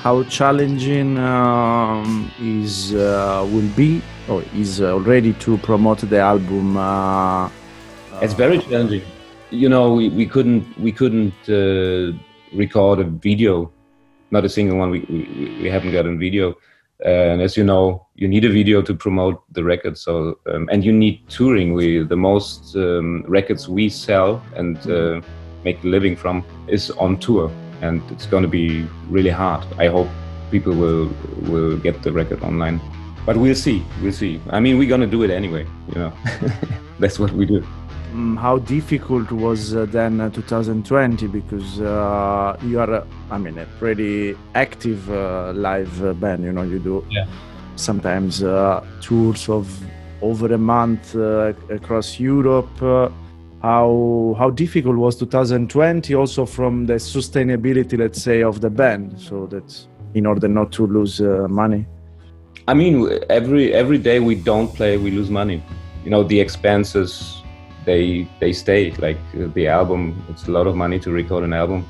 How 0.06 0.22
challenging 0.26 1.18
um, 1.18 2.32
is 2.40 2.94
uh, 2.94 3.44
will 3.52 3.68
be 3.76 4.04
or 4.30 4.44
is 4.54 4.80
already 4.80 5.34
to 5.34 5.58
promote 5.58 5.98
the 5.98 6.20
album 6.20 6.78
uh, 6.78 7.50
it's 8.22 8.34
very 8.34 8.60
challenging. 8.60 9.02
You 9.50 9.68
know 9.68 9.94
we, 9.94 10.10
we 10.10 10.28
couldn't 10.28 10.64
we 10.80 10.92
couldn't 10.92 11.34
uh, 11.50 12.16
record 12.54 13.00
a 13.00 13.04
video. 13.04 13.72
Not 14.30 14.46
a 14.46 14.50
single 14.50 14.78
one. 14.78 14.92
We, 14.92 15.00
we, 15.10 15.60
we 15.64 15.70
haven't 15.70 15.92
got 15.92 16.06
a 16.06 16.16
video. 16.16 16.52
Uh, 17.04 17.32
and 17.32 17.42
as 17.42 17.58
you 17.58 17.64
know 17.64 18.06
you 18.14 18.28
need 18.28 18.46
a 18.46 18.50
video 18.50 18.84
to 18.84 18.94
promote 18.94 19.42
the 19.54 19.64
record. 19.64 19.98
So 19.98 20.38
um, 20.46 20.70
and 20.72 20.86
you 20.86 20.94
need 20.94 21.28
touring 21.30 21.74
we 21.74 22.04
the 22.04 22.16
most 22.16 22.76
um, 22.76 23.24
records 23.28 23.68
we 23.68 23.90
sell 23.90 24.40
and 24.56 24.78
uh, 24.88 25.20
make 25.64 25.84
a 25.84 25.88
living 25.88 26.16
from 26.16 26.46
is 26.68 26.92
on 26.92 27.18
tour 27.18 27.52
and 27.88 28.02
it's 28.12 28.26
going 28.34 28.44
to 28.44 28.50
be 28.50 28.66
really 29.16 29.30
hard. 29.44 29.64
I 29.86 29.88
hope 29.96 30.10
people 30.52 30.74
will 30.84 31.10
will 31.52 31.78
get 31.88 31.96
the 32.06 32.12
record 32.12 32.42
online. 32.44 32.78
But 33.26 33.36
we'll 33.38 33.56
see 33.68 33.78
we'll 34.02 34.18
see. 34.24 34.34
I 34.50 34.60
mean 34.60 34.78
we're 34.80 34.90
going 34.96 35.02
to 35.10 35.14
do 35.18 35.24
it 35.24 35.32
anyway 35.32 35.64
you 35.94 36.00
know. 36.02 36.12
That's 37.00 37.18
what 37.20 37.32
we 37.40 37.46
do. 37.46 37.60
Mm, 38.14 38.38
how 38.38 38.60
difficult 38.60 39.32
was 39.32 39.76
uh, 39.76 39.86
then 39.98 40.22
uh, 40.22 40.30
2020 40.30 41.28
because 41.28 41.82
uh, 41.82 42.56
you 42.64 42.80
are 42.80 42.94
uh, 42.94 43.04
i 43.36 43.38
mean 43.38 43.58
a 43.58 43.66
pretty 43.80 44.36
active 44.54 45.02
uh, 45.12 45.52
live 45.68 45.94
uh, 46.02 46.14
band 46.14 46.44
you 46.48 46.54
know 46.58 46.62
you 46.74 46.80
do 46.80 47.04
Yeah. 47.10 47.26
sometimes 47.76 48.42
uh, 48.42 48.86
tours 49.02 49.50
of 49.50 49.66
over 50.22 50.48
a 50.54 50.58
month 50.58 51.14
uh, 51.16 51.52
across 51.70 52.08
europe 52.20 52.82
uh, 52.82 53.10
how 53.62 54.36
how 54.38 54.50
difficult 54.50 54.98
was 54.98 55.16
2020 55.16 56.14
also 56.16 56.46
from 56.46 56.86
the 56.86 56.96
sustainability 56.96 57.98
let's 57.98 58.22
say 58.22 58.44
of 58.44 58.62
the 58.62 58.70
band 58.70 59.20
so 59.20 59.48
that 59.48 59.88
in 60.14 60.26
order 60.26 60.48
not 60.48 60.72
to 60.72 60.86
lose 60.86 61.22
uh, 61.22 61.48
money 61.50 61.86
I 62.68 62.74
mean, 62.74 63.20
every 63.30 63.74
every 63.74 64.00
day 64.00 64.20
we 64.20 64.34
don't 64.34 64.74
play, 64.74 64.98
we 64.98 65.12
lose 65.12 65.30
money. 65.30 65.62
You 66.04 66.10
know, 66.10 66.24
the 66.24 66.40
expenses 66.40 67.44
they 67.86 68.28
they 68.40 68.54
stay. 68.54 68.92
Like 68.94 69.20
uh, 69.36 69.48
the 69.54 69.68
album, 69.68 70.26
it's 70.30 70.48
a 70.48 70.52
lot 70.52 70.66
of 70.66 70.76
money 70.76 71.00
to 71.00 71.12
record 71.12 71.44
an 71.44 71.54
album. 71.54 71.86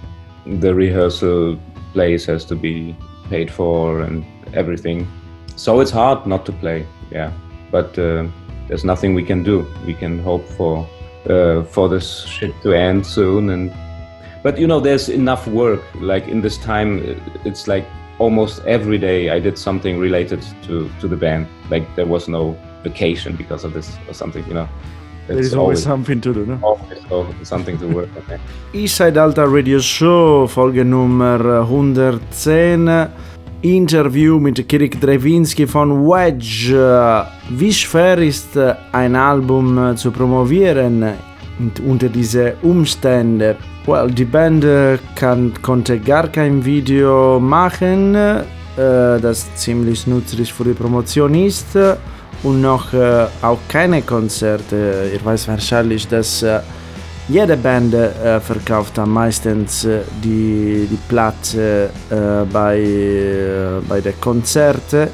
The 0.46 0.76
rehearsal 0.76 1.58
place 1.94 2.26
has 2.26 2.44
to 2.46 2.56
be 2.56 2.96
paid 3.30 3.50
for 3.50 4.02
and 4.02 4.26
everything. 4.54 5.08
So 5.56 5.80
it's 5.80 5.92
hard 5.92 6.28
not 6.28 6.46
to 6.48 6.52
play. 6.52 6.86
Yeah, 7.10 7.32
but 7.72 7.98
uh, 7.98 8.28
there's 8.68 8.84
nothing 8.84 9.16
we 9.16 9.24
can 9.24 9.44
do. 9.44 9.66
We 9.86 9.94
can 9.94 10.20
hope 10.20 10.46
for 10.58 10.86
uh, 11.30 11.64
for 11.64 11.90
this 11.90 12.26
shit 12.26 12.54
to 12.62 12.74
end 12.74 13.06
soon 13.06 13.50
and 13.50 13.74
but 14.44 14.58
you 14.58 14.68
know 14.68 14.80
there's 14.80 15.10
enough 15.10 15.48
work 15.48 15.82
like 15.96 16.28
in 16.28 16.42
this 16.42 16.58
time 16.58 17.00
uh, 17.00 17.40
it's 17.46 17.68
like 17.68 17.86
almost 18.20 18.64
every 18.66 18.98
day 18.98 19.30
i 19.30 19.40
did 19.40 19.58
something 19.58 20.00
related 20.00 20.42
to 20.62 20.90
to 21.00 21.08
the 21.08 21.16
band 21.16 21.48
like 21.70 21.84
there 21.96 22.06
was 22.06 22.28
no 22.28 22.56
vacation 22.84 23.36
because 23.36 23.64
of 23.64 23.74
this 23.74 23.98
or 24.08 24.14
something 24.14 24.46
you 24.48 24.54
know 24.54 24.70
there 25.28 25.40
is 25.40 25.56
always 25.56 25.82
something 25.82 26.22
to 26.22 26.34
do 26.34 26.46
no? 26.46 26.60
always 26.62 27.02
so- 27.10 27.34
something 27.44 27.78
to 27.80 27.88
work 27.88 28.10
on 28.30 28.40
Inside 28.74 29.18
Alta 29.18 29.48
Radio 29.48 29.80
Show, 29.80 30.48
Folge 30.48 30.86
Nummer 30.86 31.64
110. 31.64 33.35
Interview 33.66 34.40
mit 34.40 34.70
Kirik 34.70 35.02
Drewinski 35.02 35.66
von 35.66 36.06
Wedge. 36.06 37.26
Wie 37.50 37.74
schwer 37.74 38.20
ist 38.20 38.56
ein 38.92 39.16
Album 39.16 39.98
zu 39.98 40.12
promovieren 40.12 41.04
unter 41.84 42.08
diese 42.10 42.54
Umstände? 42.62 43.56
Well, 43.88 44.12
die 44.12 44.26
Band 44.26 44.64
kann, 45.16 45.52
konnte 45.64 46.00
gar 46.00 46.28
kein 46.28 46.64
Video 46.64 47.40
machen, 47.40 48.14
äh, 48.14 48.44
das 48.76 49.54
ziemlich 49.56 50.06
nützlich 50.06 50.54
für 50.54 50.66
die 50.66 50.74
Promotion 50.74 51.34
ist. 51.34 51.76
Und 52.44 52.62
noch 52.62 52.94
äh, 52.94 53.26
auch 53.42 53.60
keine 53.68 54.04
Konzerte. 54.04 55.10
Ihr 55.12 55.26
weiß 55.26 55.48
wahrscheinlich, 55.48 56.08
dass 56.08 56.44
äh, 56.44 56.60
jede 57.28 57.58
Band 57.58 57.94
äh, 57.94 58.40
verkauft 58.40 59.00
am 59.00 59.12
meistens 59.14 59.86
äh, 59.86 60.02
die, 60.24 60.88
die 60.90 61.00
Platte 61.08 61.90
äh, 62.10 62.46
bei, 62.52 62.80
äh, 62.80 63.82
bei 63.88 64.02
den 64.02 64.20
Konzerten. 64.22 65.08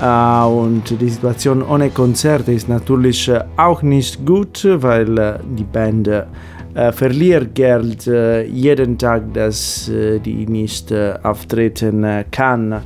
Äh, 0.00 0.44
und 0.44 1.00
die 1.00 1.08
Situation 1.08 1.62
ohne 1.62 1.90
Konzerte 1.90 2.52
ist 2.52 2.68
natürlich 2.68 3.30
auch 3.56 3.82
nicht 3.82 4.24
gut, 4.24 4.64
weil 4.64 5.40
die 5.56 5.64
Band 5.64 6.08
verliert 6.92 7.54
Geld 7.54 8.06
jeden 8.06 8.96
Tag, 8.96 9.34
dass 9.34 9.90
die 9.92 10.46
nicht 10.46 10.90
auftreten 11.22 12.24
kann. 12.30 12.80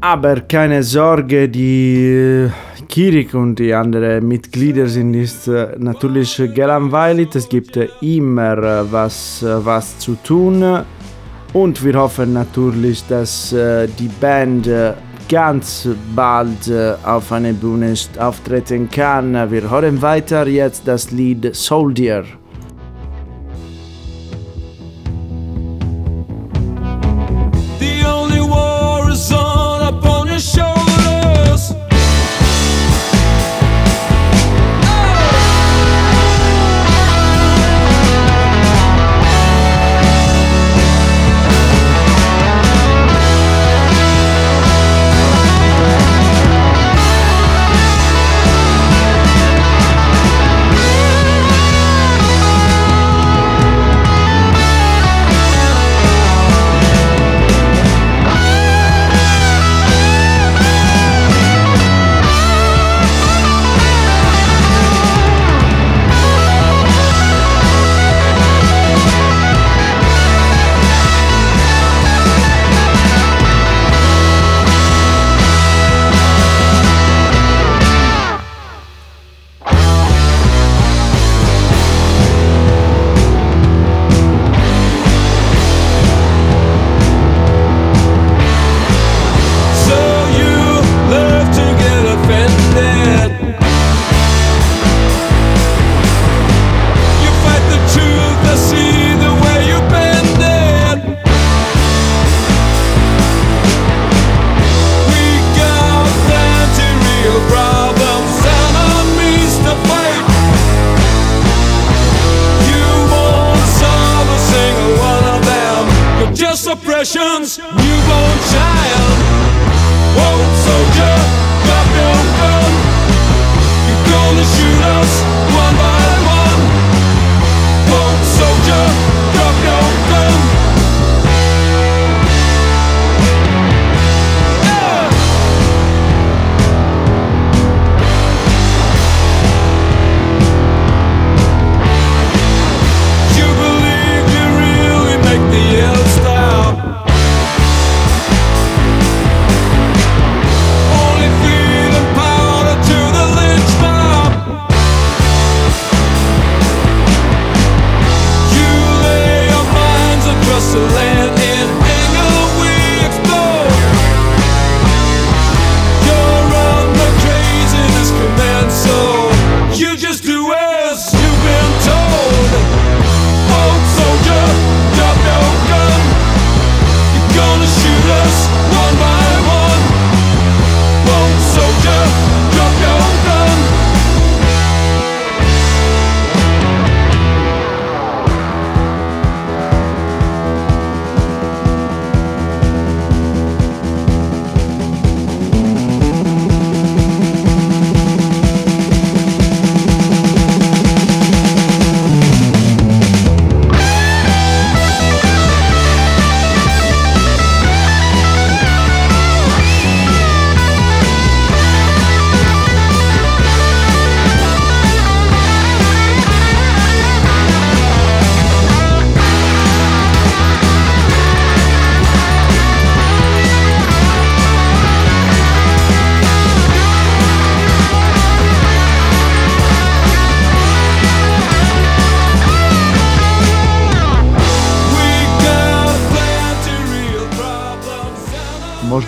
Aber 0.00 0.40
keine 0.40 0.82
Sorge, 0.82 1.46
die 1.46 2.48
Kirik 2.92 3.32
und 3.32 3.58
die 3.58 3.72
anderen 3.72 4.28
Mitglieder 4.28 4.86
sind 4.86 5.14
ist 5.14 5.48
äh, 5.48 5.68
natürlich 5.78 6.36
gelangweilt. 6.54 7.34
Es 7.34 7.48
gibt 7.48 7.74
immer 8.02 8.58
äh, 8.58 8.92
was, 8.92 9.42
äh, 9.42 9.64
was 9.64 9.98
zu 9.98 10.14
tun. 10.22 10.62
Und 11.54 11.82
wir 11.82 11.94
hoffen 11.94 12.34
natürlich, 12.34 13.06
dass 13.06 13.54
die 13.98 14.10
Band 14.20 14.70
ganz 15.28 15.86
bald 16.16 16.72
auf 17.04 17.30
einer 17.30 17.52
Bühne 17.52 17.92
auftreten 18.18 18.88
kann. 18.90 19.34
Wir 19.50 19.70
hören 19.70 20.00
weiter 20.00 20.46
jetzt 20.46 20.88
das 20.88 21.10
Lied 21.10 21.54
Soldier. 21.54 22.24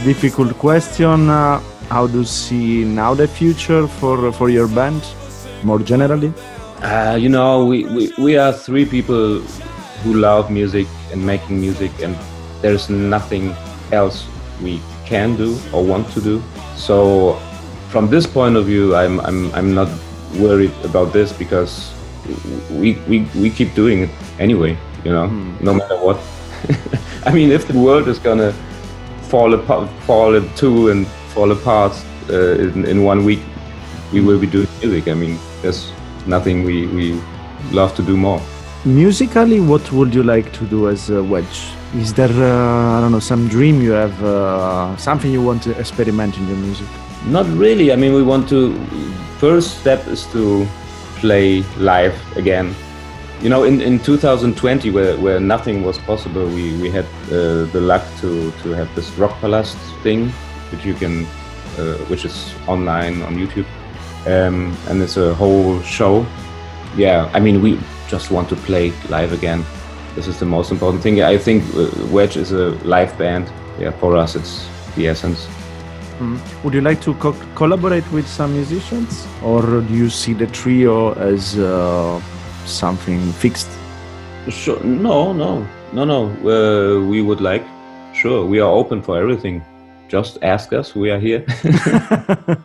Difficult 0.05 0.57
question. 0.59 1.31
Uh, 1.31 1.61
how 1.89 2.07
do 2.07 2.19
you 2.19 2.25
see 2.25 2.85
now 2.85 3.15
the 3.15 3.27
future 3.27 3.89
for 3.89 4.33
for 4.33 4.51
your 4.51 4.69
band, 4.69 5.03
more 5.63 5.81
generally? 5.81 6.33
Uh, 6.83 7.17
you 7.19 7.31
know, 7.31 7.65
we, 7.65 7.85
we, 7.87 8.13
we 8.19 8.37
are 8.37 8.53
three 8.53 8.85
people 8.85 9.41
who 10.03 10.13
love 10.13 10.51
music 10.51 10.87
and 11.13 11.25
making 11.25 11.59
music, 11.59 11.91
and 12.03 12.15
there's 12.61 12.91
nothing 12.91 13.55
else 13.91 14.27
we 14.63 14.81
can 15.07 15.35
do 15.37 15.57
or 15.73 15.83
want 15.83 16.07
to 16.13 16.21
do. 16.21 16.43
So, 16.77 17.41
from 17.89 18.11
this 18.11 18.27
point 18.27 18.57
of 18.57 18.67
view, 18.67 18.95
I'm, 18.95 19.19
I'm, 19.21 19.51
I'm 19.55 19.75
not 19.75 19.89
worried 20.37 20.73
about 20.85 21.15
this 21.15 21.33
because 21.33 21.95
we, 22.71 22.99
we, 23.09 23.27
we 23.35 23.49
keep 23.49 23.75
doing 23.75 24.03
it 24.03 24.11
anyway, 24.39 24.77
you 25.05 25.13
know, 25.13 25.27
no 25.61 25.73
matter 25.73 25.97
what. 25.97 26.21
I 27.25 27.33
mean, 27.33 27.51
if 27.51 27.67
the 27.67 27.79
world 27.79 28.09
is 28.09 28.19
gonna 28.19 28.53
fall 29.35 29.53
apart, 29.53 29.91
fall 30.07 30.37
in 30.37 30.49
two 30.55 30.91
and 30.91 31.09
fall 31.35 31.51
apart 31.51 31.93
uh, 32.31 32.53
in, 32.65 32.85
in 32.85 33.03
one 33.03 33.25
week, 33.25 33.43
we 34.13 34.21
will 34.21 34.39
be 34.39 34.47
doing 34.47 34.69
music. 34.81 35.09
I 35.09 35.15
mean, 35.15 35.41
there's 35.61 35.91
nothing 36.25 36.63
we, 36.63 36.87
we 36.87 37.21
love 37.73 37.97
to 37.97 38.03
do 38.03 38.17
more. 38.17 38.41
Musically, 38.85 39.59
what 39.59 39.91
would 39.91 40.15
you 40.15 40.23
like 40.23 40.53
to 40.53 40.65
do 40.67 40.89
as 40.89 41.11
a 41.11 41.21
wedge? 41.21 41.59
Is 41.97 42.15
there, 42.15 42.31
uh, 42.31 42.97
I 42.97 43.01
don't 43.01 43.11
know, 43.11 43.19
some 43.19 43.49
dream 43.49 43.83
you 43.83 43.91
have, 43.91 44.23
uh, 44.23 44.97
something 44.99 45.33
you 45.33 45.43
want 45.43 45.65
to 45.65 45.77
experiment 45.81 46.39
in 46.39 46.47
your 46.47 46.59
music? 46.59 46.87
Not 47.27 47.47
really. 47.47 47.93
I 47.93 47.97
mean, 47.97 48.15
we 48.15 48.23
want 48.23 48.49
to. 48.51 48.79
First 49.39 49.81
step 49.81 50.07
is 50.07 50.27
to 50.27 50.65
play 51.17 51.65
live 51.77 52.15
again. 52.37 52.73
You 53.45 53.51
know, 53.51 53.65
in, 53.65 53.83
in 53.83 53.99
2020, 53.99 54.89
where, 54.89 55.19
where 55.19 55.39
nothing 55.39 55.85
was 55.85 55.99
possible, 55.99 56.47
we, 56.47 56.75
we 56.79 56.89
had 56.89 57.05
uh, 57.27 57.67
the 57.73 57.79
luck 57.79 58.03
to, 58.23 58.51
to 58.63 58.71
have 58.71 58.89
this 58.95 59.11
Rock 59.19 59.39
Palast 59.43 59.77
thing, 60.03 60.31
which 60.73 60.83
you 60.87 60.95
can, 60.95 61.27
uh, 61.79 61.99
which 62.09 62.25
is 62.25 62.55
online 62.67 63.21
on 63.21 63.37
YouTube, 63.37 63.67
um, 64.27 64.75
and 64.89 65.03
it's 65.03 65.19
a 65.19 65.35
whole 65.35 65.79
show. 65.83 66.25
Yeah, 66.97 67.31
I 67.35 67.41
mean, 67.41 67.61
we 67.61 67.79
just 68.09 68.31
want 68.31 68.49
to 68.49 68.57
play 68.57 68.95
live 69.11 69.35
again. 69.35 69.63
This 70.15 70.27
is 70.27 70.39
the 70.39 70.47
most 70.47 70.73
important 70.73 71.03
thing. 71.03 71.21
I 71.21 71.37
think 71.37 71.65
uh, 71.75 71.91
Wedge 72.11 72.39
is 72.39 72.51
a 72.53 72.71
live 72.87 73.19
band. 73.19 73.53
Yeah, 73.79 73.91
for 73.91 74.17
us, 74.17 74.37
it's 74.37 74.67
the 74.97 75.07
essence. 75.07 75.47
Would 76.63 76.73
you 76.73 76.81
like 76.81 77.03
to 77.03 77.13
co- 77.17 77.37
collaborate 77.57 78.11
with 78.11 78.27
some 78.27 78.55
musicians, 78.55 79.27
or 79.43 79.83
do 79.83 79.93
you 79.93 80.09
see 80.09 80.33
the 80.33 80.47
trio 80.47 81.13
as 81.13 81.59
uh, 81.59 82.23
something 82.67 83.33
fixed? 83.33 83.69
Sure. 84.49 84.83
No, 84.85 85.33
no, 85.33 85.67
no, 85.93 86.05
no. 86.05 86.21
Uh, 86.45 87.07
we 87.07 87.23
would 87.23 87.41
like. 87.41 87.65
Sure, 88.13 88.45
we 88.45 88.61
are 88.61 88.71
open 88.71 89.03
for 89.03 89.19
everything. 89.19 89.63
Just 90.09 90.39
ask 90.43 90.73
us. 90.73 90.95
We 90.95 91.11
are 91.11 91.19
here. 91.19 91.45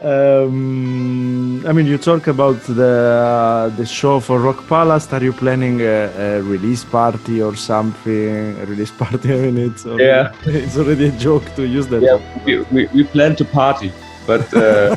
Um, 0.00 1.66
I 1.66 1.72
mean, 1.72 1.86
you 1.86 1.98
talk 1.98 2.28
about 2.28 2.60
the 2.62 3.68
uh, 3.70 3.76
the 3.76 3.84
show 3.84 4.20
for 4.20 4.38
Rock 4.38 4.64
Palace. 4.68 5.12
Are 5.12 5.22
you 5.22 5.32
planning 5.32 5.80
a, 5.80 6.38
a 6.38 6.42
release 6.42 6.84
party 6.84 7.42
or 7.42 7.56
something? 7.56 8.56
A 8.60 8.64
release 8.66 8.92
party? 8.92 9.32
I 9.34 9.36
mean, 9.38 9.58
it's 9.58 9.84
already, 9.84 10.04
Yeah. 10.04 10.32
it's 10.44 10.76
already 10.78 11.08
a 11.08 11.12
joke 11.18 11.52
to 11.56 11.66
use 11.66 11.88
that. 11.88 12.02
yeah, 12.02 12.18
we, 12.44 12.60
we, 12.70 12.86
we 12.94 13.02
plan 13.04 13.34
to 13.36 13.44
party, 13.44 13.90
but 14.24 14.46
uh, 14.54 14.94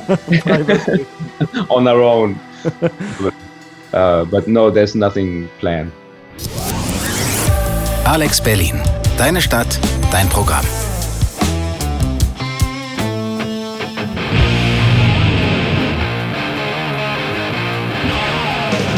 on 1.71 1.87
our 1.87 2.01
own. 2.01 2.39
But, 3.91 3.97
uh, 3.97 4.25
but 4.25 4.47
no, 4.47 4.69
there's 4.69 4.95
nothing 4.95 5.49
planned. 5.59 5.91
Alex 8.05 8.41
Berlin. 8.41 8.81
Deine 9.17 9.41
Stadt, 9.41 9.79
dein 10.11 10.27
Programm. 10.29 10.65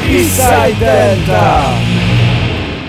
Inside 0.09 0.79
Delta! 0.79 1.73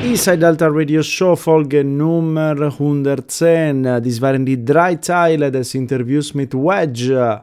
Inside 0.04 0.38
Delta 0.38 0.68
Radio 0.68 1.02
Show 1.02 1.34
Folge 1.34 1.82
Nummer 1.82 2.54
110. 2.60 4.02
Dies 4.02 4.20
waren 4.20 4.44
die 4.44 4.62
drei 4.62 4.96
Teile 4.96 5.50
des 5.50 5.74
Interviews 5.74 6.34
mit 6.34 6.54
Wedge 6.54 7.40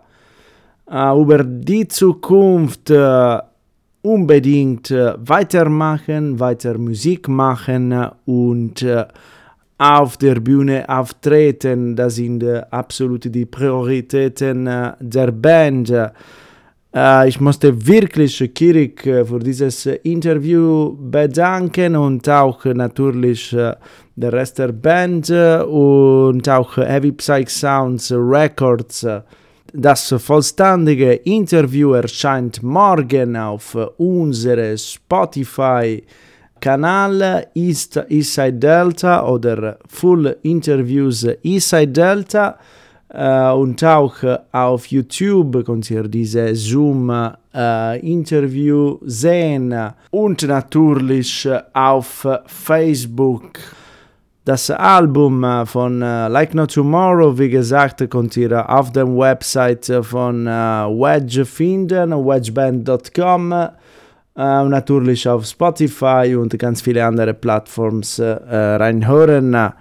äh, 0.89 1.19
über 1.19 1.43
die 1.43 1.88
Zukunft. 1.88 2.91
Unbedingt 4.02 4.92
äh, 4.92 5.14
weitermachen, 5.18 6.40
weiter 6.40 6.78
Musik 6.78 7.28
machen 7.28 7.94
und 8.26 8.82
äh, 8.82 9.06
auf 9.78 10.18
der 10.18 10.36
Bühne 10.36 10.88
auftreten. 10.88 11.96
Das 11.96 12.16
sind 12.16 12.44
äh, 12.44 12.62
absolut 12.70 13.34
die 13.34 13.46
Prioritäten 13.46 14.66
der 15.00 15.32
Band. 15.32 15.94
Ich 17.26 17.40
möchte 17.40 17.88
wirklich 17.88 18.54
Kirik 18.54 19.04
für 19.04 19.40
dieses 19.40 19.86
Interview 19.86 20.94
bedanken 21.00 21.96
und 21.96 22.28
auch 22.28 22.66
natürlich 22.66 23.52
der 23.52 24.34
Rest 24.34 24.60
der 24.60 24.74
Band 24.74 25.30
und 25.30 26.50
auch 26.50 26.76
Heavy 26.76 27.14
Psych 27.14 27.50
Sounds 27.50 28.12
Records. 28.12 29.08
Äh, 29.73 29.77
Das 29.77 30.13
vollständige 30.17 31.13
Interview 31.13 31.93
erscheint 31.93 32.62
morgen 32.63 33.36
auf 33.36 33.75
äh, 33.75 33.86
unsere 33.97 34.77
Spotify 34.77 36.01
Kanal 36.60 37.47
East, 37.55 37.99
Eastside 38.10 38.53
Delta 38.53 39.27
oder 39.27 39.77
Full 39.88 40.38
Interviews 40.43 41.27
Eastside 41.43 41.91
Delta 41.91 42.57
äh, 43.10 43.49
und 43.51 43.84
auch 43.84 44.23
äh, 44.23 44.38
auf 44.51 44.86
YouTube 44.88 45.65
könnt 45.65 45.91
ihr 45.91 46.07
diese 46.07 46.55
Zoom-Interview 46.55 48.97
sehen 49.01 49.76
und 50.11 50.43
natürlich 50.43 51.45
äh, 51.45 51.61
auf 51.74 52.26
Facebook. 52.45 53.59
Das 54.44 54.72
Album 54.72 55.44
äh, 55.44 55.68
von 55.68 56.02
äh, 56.02 56.28
Like 56.28 56.56
No 56.56 56.66
Tomorrow, 56.66 57.38
wie 57.38 57.50
gesagt, 57.50 58.10
könnt 58.10 58.36
ihr 58.38 58.68
auf 58.68 58.92
der 58.92 59.08
Website 59.08 59.86
von 60.02 60.48
äh, 60.48 60.50
Wedge 60.50 61.46
finden, 61.46 62.12
wedgeband.com. 62.12 63.70
Natürlich 64.34 65.28
auf 65.28 65.46
Spotify 65.46 66.36
und 66.36 66.58
ganz 66.58 66.82
viele 66.82 67.06
andere 67.06 67.34
Plattforms 67.34 68.18
äh, 68.18 68.32
reinhören. 68.56 69.74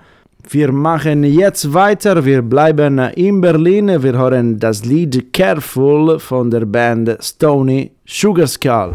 Wir 0.51 0.73
machen 0.73 1.23
jetzt 1.23 1.73
weiter, 1.73 2.25
wir 2.25 2.43
bleiben 2.43 2.99
in 2.99 3.41
Berlin, 3.41 4.03
wir 4.03 4.13
hören 4.19 4.59
das 4.59 4.85
Lied 4.85 5.33
Careful 5.33 6.19
von 6.19 6.51
der 6.51 6.67
Band 6.67 7.17
Stony 7.21 7.93
Sugar 8.05 8.49
Skull. 8.49 8.93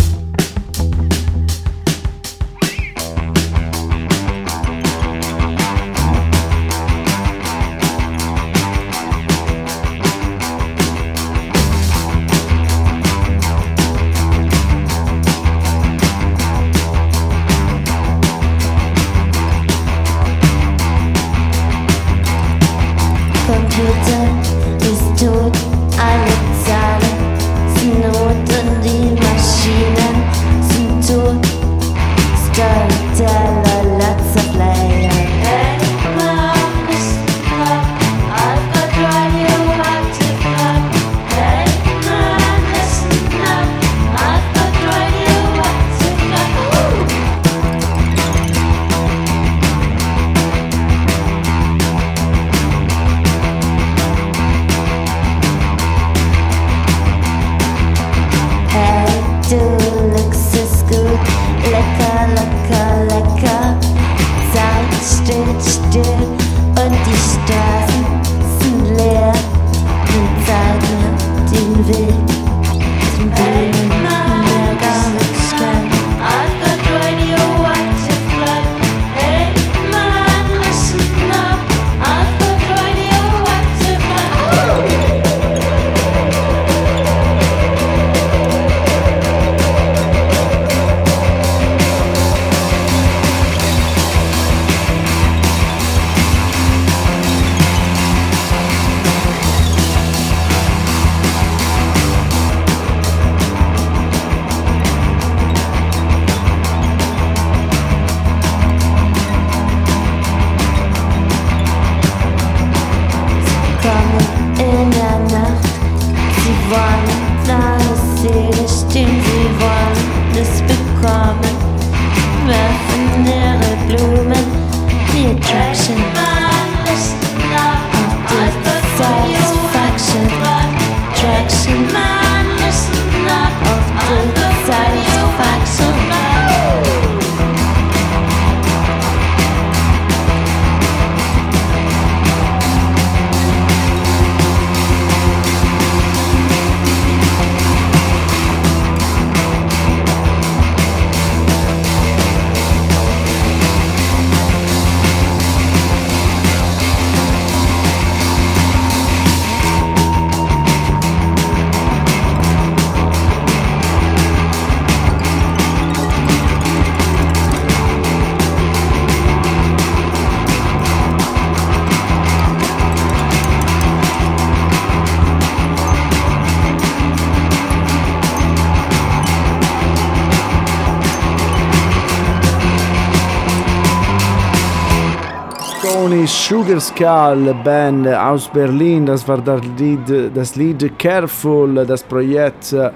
Sugar 186.48 186.80
Skull 186.80 187.56
Band 187.64 188.08
aus 188.08 188.48
Berlin, 188.50 189.08
das 189.08 189.28
war 189.28 189.40
das 189.40 189.62
Lied, 189.80 190.32
das 190.36 190.56
Lied 190.56 191.00
Careful, 191.00 191.84
das 191.88 192.04
Projekt 192.04 192.72
äh, 192.72 192.92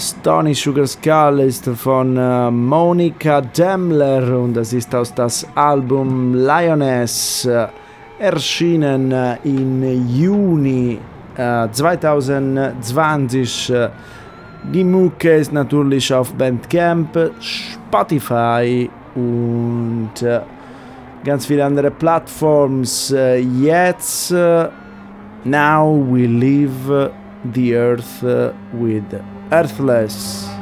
Stony 0.00 0.52
Sugar 0.52 0.88
Skull 0.88 1.44
ist 1.46 1.64
von 1.76 2.16
äh, 2.16 2.50
Monika 2.50 3.40
Demmler 3.40 4.36
und 4.36 4.54
das 4.54 4.72
ist 4.72 4.92
aus 4.96 5.14
das 5.14 5.46
Album 5.54 6.34
Lioness, 6.34 7.44
äh, 7.44 7.68
erschienen 8.18 9.12
äh, 9.12 9.36
im 9.44 10.08
Juni 10.08 10.98
äh, 11.36 11.68
2020. 11.70 13.70
Äh, 13.70 13.90
die 14.72 14.82
Mucke 14.82 15.36
ist 15.36 15.52
natürlich 15.52 16.12
auf 16.12 16.34
Bandcamp, 16.34 17.16
Spotify 17.38 18.90
und 19.14 20.22
äh, 20.22 20.40
ganz 21.26 21.44
viele 21.46 21.64
andere 21.64 21.90
Plattforms. 21.90 23.10
Äh, 23.10 23.38
jetzt, 23.38 24.30
äh, 24.30 24.68
now 25.44 26.02
we 26.08 26.26
leave 26.26 27.10
the 27.52 27.74
earth 27.74 28.22
äh, 28.22 28.52
with 28.72 29.02
Earthless. 29.50 30.55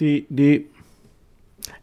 Die, 0.00 0.26
die 0.28 0.66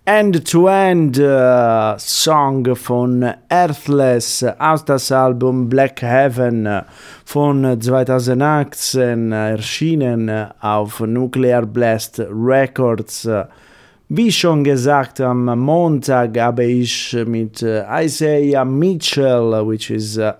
End-to-End 0.05 1.17
äh, 1.17 1.97
Song 1.97 2.75
von 2.75 3.33
Earthless 3.49 4.45
aus 4.59 4.85
das 4.85 5.11
Album 5.11 5.67
Black 5.67 6.01
Heaven 6.01 6.65
äh, 6.65 6.83
von 7.25 7.81
2018 7.81 9.31
äh, 9.31 9.51
erschienen 9.51 10.29
auf 10.61 10.99
Nuclear 10.99 11.65
Blast 11.65 12.19
Records. 12.19 13.27
Wie 14.07 14.31
schon 14.31 14.63
gesagt, 14.63 15.19
am 15.19 15.45
Montag 15.59 16.37
habe 16.37 16.65
ich 16.65 17.17
mit 17.25 17.63
Isaiah 17.63 18.63
Mitchell, 18.63 19.67
which 19.67 19.89
is 19.89 20.17
äh, 20.17 20.33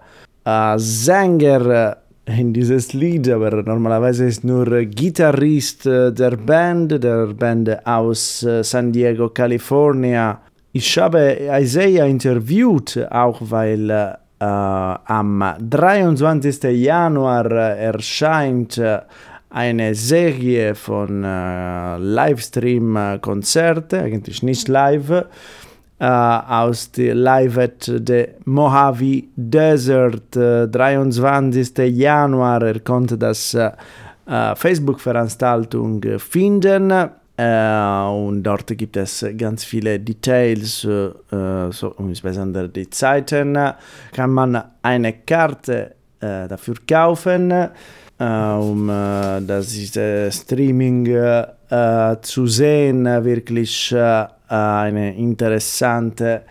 Sänger 0.78 1.98
in 2.26 2.54
dieses 2.54 2.94
Lied, 2.94 3.30
aber 3.30 3.64
normalerweise 3.64 4.26
ist 4.26 4.44
nur 4.44 4.66
Gitarrist 4.86 5.86
äh, 5.86 6.12
der 6.12 6.38
Band, 6.38 7.04
der 7.04 7.28
Band 7.28 7.86
aus 7.86 8.44
äh, 8.44 8.64
San 8.64 8.92
Diego, 8.92 9.30
California. 9.30 10.42
Ich 10.72 10.98
habe 10.98 11.38
Isaiah 11.62 12.06
interviewt, 12.06 13.08
auch 13.12 13.40
weil 13.42 13.90
äh, 13.90 14.16
am 14.40 15.44
23. 15.60 16.64
Januar 16.64 17.50
erscheint 17.52 18.78
äh, 18.78 19.00
eine 19.50 19.96
Serie 19.96 20.76
von 20.76 21.24
äh, 21.24 21.98
Livestream-Konzerte, 21.98 24.02
eigentlich 24.02 24.44
nicht 24.44 24.68
live, 24.68 25.26
äh, 26.00 26.06
aus 26.06 26.92
der 26.92 27.16
Live 27.16 27.58
at 27.58 27.84
the 27.84 28.26
Mojave 28.46 29.24
Desert, 29.36 30.36
äh, 30.36 30.68
23. 30.68 31.78
Januar. 31.90 32.62
Er 32.64 32.80
konnte 32.80 33.18
das 33.18 33.54
äh, 33.54 33.72
äh, 34.28 34.56
Facebook-Veranstaltung 34.56 36.04
äh, 36.04 36.20
finden. 36.20 36.92
Äh, 37.38 38.02
und 38.08 38.44
dort 38.44 38.68
gibt 38.78 38.98
es 38.98 39.26
ganz 39.38 39.64
viele 39.64 40.00
Details, 40.00 40.82
so, 40.82 41.96
insbesondere 42.00 42.70
die 42.70 42.90
Zeiten. 42.90 43.58
Kann 44.14 44.32
man 44.32 44.64
eine 44.82 45.14
Karte 45.14 45.96
dafür 46.20 46.76
kaufen, 46.88 47.52
um 48.18 48.88
das 48.88 49.76
Streaming 50.32 51.06
zu 52.22 52.48
sehen. 52.48 53.06
Wirklich 53.06 53.94
eine 54.48 55.16
interessante 55.16 56.44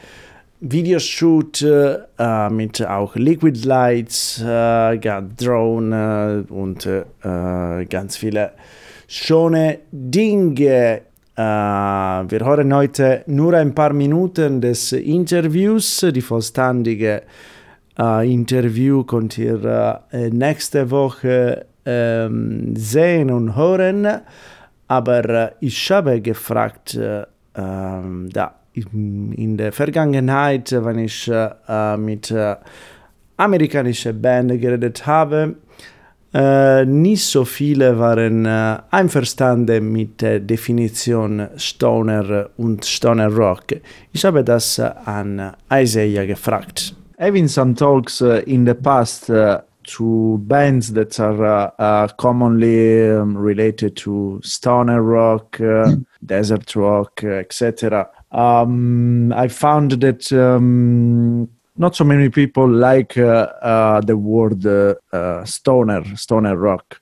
Videoshoot 0.60 1.62
äh, 1.62 2.48
mit 2.48 2.86
auch 2.86 3.16
Liquid 3.16 3.66
Lights, 3.66 4.42
äh, 4.42 4.96
äh, 5.92 6.44
und 6.48 6.86
äh, 6.86 7.84
ganz 7.84 8.16
viele 8.16 8.52
schöne 9.06 9.80
Dinge. 9.92 11.02
Äh, 11.36 11.40
wir 11.40 12.40
hören 12.44 12.74
heute 12.74 13.24
nur 13.26 13.52
ein 13.54 13.74
paar 13.74 13.92
Minuten 13.92 14.60
des 14.62 14.92
Interviews. 14.92 16.06
Die 16.14 16.22
vollständige 16.22 17.22
äh, 17.98 18.32
Interview 18.32 19.04
könnt 19.04 19.36
ihr 19.36 20.02
äh, 20.12 20.30
nächste 20.30 20.90
Woche 20.90 21.66
ähm, 21.84 22.74
sehen 22.74 23.30
und 23.30 23.54
hören. 23.54 24.06
Aber 24.88 25.24
äh, 25.28 25.50
ich 25.60 25.90
habe 25.90 26.20
gefragt, 26.22 26.94
äh, 26.94 27.24
ähm, 27.54 28.28
da 28.32 28.54
in, 28.74 29.56
der 29.56 29.72
Vergangenheit, 29.72 30.72
äh, 30.72 30.84
wenn 30.84 30.98
ich 30.98 31.28
äh, 31.28 31.50
äh, 31.68 31.96
mit 31.96 32.30
äh, 32.30 32.56
amerikanischen 33.36 34.20
Band 34.20 34.60
geredet 34.60 35.06
habe, 35.06 35.56
äh, 36.32 36.84
nicht 36.84 37.24
so 37.24 37.44
viele 37.44 37.98
waren 37.98 38.44
äh, 38.44 38.78
einverstanden 38.90 39.92
mit 39.92 40.20
der 40.20 40.40
Definition 40.40 41.48
Stoner 41.56 42.50
und 42.56 42.84
Stoner 42.84 43.28
Rock. 43.28 43.66
Ich 44.12 44.24
habe 44.24 44.42
das 44.42 44.78
äh, 44.78 44.90
an 45.04 45.52
Isaiah 45.72 46.26
gefragt. 46.26 46.96
Having 47.20 47.46
some 47.46 47.74
talks 47.74 48.20
in 48.20 48.66
the 48.66 48.74
past 48.74 49.30
uh, 49.30 49.60
to 49.84 50.38
bands 50.42 50.92
that 50.94 51.18
are 51.20 51.72
uh, 51.78 52.08
commonly 52.16 53.10
um, 53.10 53.36
related 53.36 53.96
to 53.96 54.40
stoner 54.42 55.00
rock, 55.00 55.60
uh, 55.60 55.92
desert 56.24 56.74
rock, 56.76 57.22
uh, 57.24 57.28
etc. 57.28 58.08
Um, 58.30 59.32
I 59.32 59.48
found 59.48 59.92
that 59.92 60.32
um, 60.32 61.48
not 61.76 61.96
so 61.96 62.04
many 62.04 62.28
people 62.28 62.68
like 62.68 63.18
uh, 63.18 63.48
uh, 63.62 64.00
the 64.00 64.16
word 64.16 64.62
stoner, 65.46 66.16
stoner 66.16 66.56
rock. 66.56 67.00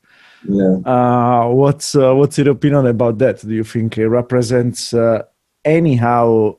Yeah. 0.49 0.79
Uh, 0.85 1.49
what's 1.49 1.95
uh, 1.95 2.15
what's 2.15 2.39
your 2.39 2.51
opinion 2.51 2.87
about 2.87 3.19
that? 3.19 3.41
Do 3.41 3.55
you 3.55 3.65
think 3.65 3.99
it 3.99 4.09
represents 4.09 4.93
uh, 4.93 5.23
anyhow 5.65 6.57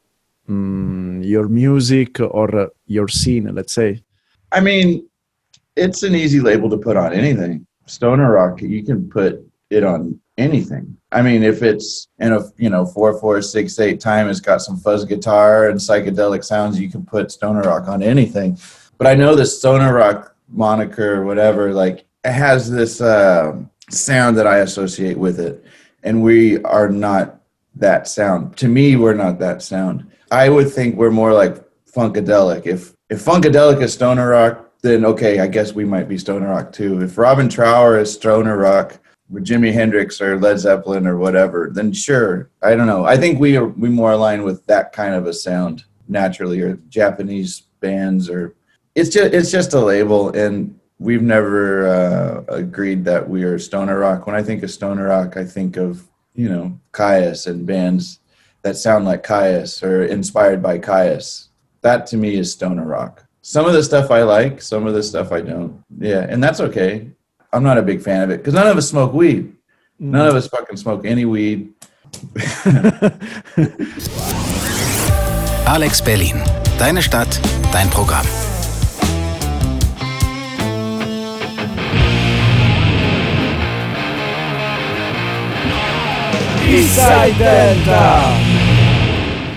mm, 0.49 1.25
your 1.25 1.47
music 1.49 2.19
or 2.19 2.55
uh, 2.55 2.67
your 2.87 3.07
scene? 3.07 3.53
Let's 3.53 3.73
say. 3.73 4.03
I 4.51 4.61
mean, 4.61 5.07
it's 5.75 6.03
an 6.03 6.15
easy 6.15 6.39
label 6.39 6.69
to 6.69 6.77
put 6.77 6.95
on 6.95 7.13
anything. 7.13 7.65
Stoner 7.85 8.31
rock, 8.31 8.61
you 8.61 8.83
can 8.83 9.09
put 9.09 9.45
it 9.69 9.83
on 9.83 10.19
anything. 10.37 10.97
I 11.11 11.21
mean, 11.21 11.43
if 11.43 11.61
it's 11.61 12.07
in 12.19 12.33
a 12.33 12.41
you 12.57 12.69
know 12.69 12.85
four 12.85 13.17
four 13.19 13.41
six 13.41 13.79
eight 13.79 13.99
time, 13.99 14.29
it's 14.29 14.39
got 14.39 14.61
some 14.61 14.77
fuzz 14.77 15.05
guitar 15.05 15.69
and 15.69 15.79
psychedelic 15.79 16.43
sounds. 16.43 16.79
You 16.79 16.89
can 16.89 17.05
put 17.05 17.31
stoner 17.31 17.61
rock 17.61 17.87
on 17.87 18.01
anything. 18.01 18.57
But 18.97 19.07
I 19.07 19.15
know 19.15 19.35
the 19.35 19.45
stoner 19.45 19.93
rock 19.93 20.35
moniker, 20.49 21.21
or 21.21 21.25
whatever, 21.25 21.73
like 21.73 22.05
it 22.23 22.31
has 22.31 22.69
this 22.69 23.01
uh, 23.01 23.57
sound 23.89 24.37
that 24.37 24.47
I 24.47 24.59
associate 24.59 25.17
with 25.17 25.39
it, 25.39 25.63
and 26.03 26.23
we 26.23 26.61
are 26.63 26.89
not 26.89 27.41
that 27.75 28.07
sound. 28.07 28.55
To 28.57 28.67
me, 28.67 28.95
we're 28.95 29.13
not 29.13 29.39
that 29.39 29.61
sound. 29.61 30.09
I 30.31 30.49
would 30.49 30.71
think 30.71 30.95
we're 30.95 31.11
more 31.11 31.33
like 31.33 31.63
funkadelic. 31.91 32.65
If 32.65 32.93
if 33.09 33.23
funkadelic 33.23 33.81
is 33.81 33.93
stoner 33.93 34.29
rock, 34.29 34.71
then 34.81 35.05
okay, 35.05 35.39
I 35.39 35.47
guess 35.47 35.73
we 35.73 35.85
might 35.85 36.07
be 36.07 36.17
stoner 36.17 36.49
rock 36.49 36.71
too. 36.71 37.01
If 37.01 37.17
Robin 37.17 37.49
Trower 37.49 37.99
is 37.99 38.11
stoner 38.11 38.57
rock, 38.57 38.99
Jimi 39.33 39.73
Hendrix 39.73 40.21
or 40.21 40.39
Led 40.39 40.59
Zeppelin 40.59 41.07
or 41.07 41.17
whatever, 41.17 41.69
then 41.73 41.91
sure. 41.91 42.49
I 42.61 42.75
don't 42.75 42.87
know. 42.87 43.05
I 43.05 43.17
think 43.17 43.39
we 43.39 43.57
are 43.57 43.67
we 43.67 43.89
more 43.89 44.11
align 44.11 44.43
with 44.43 44.65
that 44.67 44.91
kind 44.91 45.15
of 45.15 45.27
a 45.27 45.33
sound 45.33 45.85
naturally, 46.07 46.61
or 46.61 46.75
Japanese 46.89 47.63
bands, 47.79 48.29
or 48.29 48.55
it's 48.95 49.09
just 49.09 49.33
it's 49.33 49.51
just 49.51 49.73
a 49.73 49.79
label, 49.79 50.29
and 50.29 50.79
we've 50.99 51.21
never 51.21 51.87
uh, 51.87 52.43
agreed 52.53 53.03
that 53.05 53.27
we 53.27 53.43
are 53.43 53.57
stoner 53.59 53.99
rock. 53.99 54.25
When 54.27 54.35
I 54.35 54.43
think 54.43 54.63
of 54.63 54.71
stoner 54.71 55.07
rock, 55.07 55.37
I 55.37 55.45
think 55.45 55.77
of 55.77 56.07
you 56.35 56.49
know 56.49 56.79
Caius 56.91 57.47
and 57.47 57.65
bands 57.65 58.19
that 58.63 58.77
sound 58.77 59.05
like 59.05 59.23
Caius 59.23 59.83
or 59.83 60.05
inspired 60.05 60.63
by 60.63 60.79
Caius. 60.79 61.49
That 61.81 62.07
to 62.07 62.17
me 62.17 62.35
is 62.35 62.51
stoner 62.51 62.85
rock. 62.85 63.25
Some 63.41 63.65
of 63.65 63.73
the 63.73 63.83
stuff 63.83 64.09
I 64.09 64.23
like, 64.23 64.61
some 64.61 64.87
of 64.87 64.93
the 64.93 65.03
stuff 65.03 65.33
I 65.33 65.41
don't. 65.41 65.83
Yeah, 65.99 66.25
and 66.29 66.41
that's 66.41 66.61
okay. 66.61 67.11
I'm 67.53 67.63
not 67.63 67.77
a 67.77 67.83
big 67.83 68.01
fan 68.01 68.23
of 68.23 68.31
it 68.31 68.37
because 68.37 68.55
none 68.55 68.65
of 68.67 68.75
us 68.77 68.89
smoke 68.89 69.13
weed. 69.13 69.53
Mm. 70.01 70.09
None 70.17 70.27
of 70.27 70.35
us 70.35 70.47
fucking 70.47 70.77
smoke 70.77 71.05
any 71.05 71.25
weed. 71.25 71.71
Alex 75.67 76.01
Berlin. 76.01 76.41
Deine 76.79 77.03
Stadt, 77.03 77.39
dein 77.71 77.89
Programm. 77.91 78.25
Delta! 87.37 88.33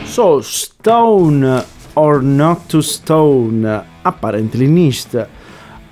So, 0.07 0.43
Stone 0.43 1.65
or 1.95 2.21
Not 2.21 2.69
to 2.69 2.83
Stone, 2.83 3.65
apparently 4.05 4.67
nicht. 4.67 5.17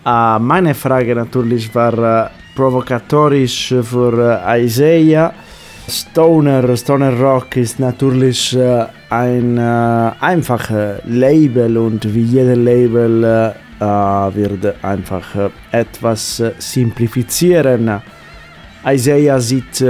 Meine 0.07 0.75
Frage 0.75 1.15
natürlich 1.15 1.75
war 1.75 2.27
uh, 2.27 2.29
provokatorisch 2.55 3.75
für 3.83 4.13
uh, 4.13 4.55
Isaiah. 4.55 5.33
Stoner, 5.89 6.77
Stoner 6.77 7.19
Rock 7.19 7.57
ist 7.57 7.81
natürlich 7.81 8.55
uh, 8.55 8.85
ein 9.09 9.59
einfaches 9.59 11.01
Label 11.07 11.79
und 11.79 12.15
wie 12.15 12.23
jeder 12.23 12.57
Label 12.57 13.55
wird 14.35 14.85
einfach 14.85 15.51
etwas 15.71 16.43
simplifizieren. 16.59 18.03
Isaiah 18.87 19.41
sieht 19.41 19.85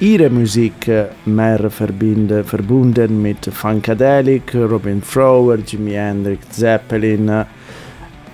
ihre 0.00 0.30
Musik 0.30 0.90
mehr 1.26 1.70
verbinde, 1.70 2.44
verbunden 2.44 3.20
mit 3.20 3.44
Funkadelic, 3.46 4.54
Robin 4.54 5.02
Thrower, 5.02 5.58
Jimi 5.58 5.92
Hendrix, 5.92 6.48
Zeppelin. 6.50 7.44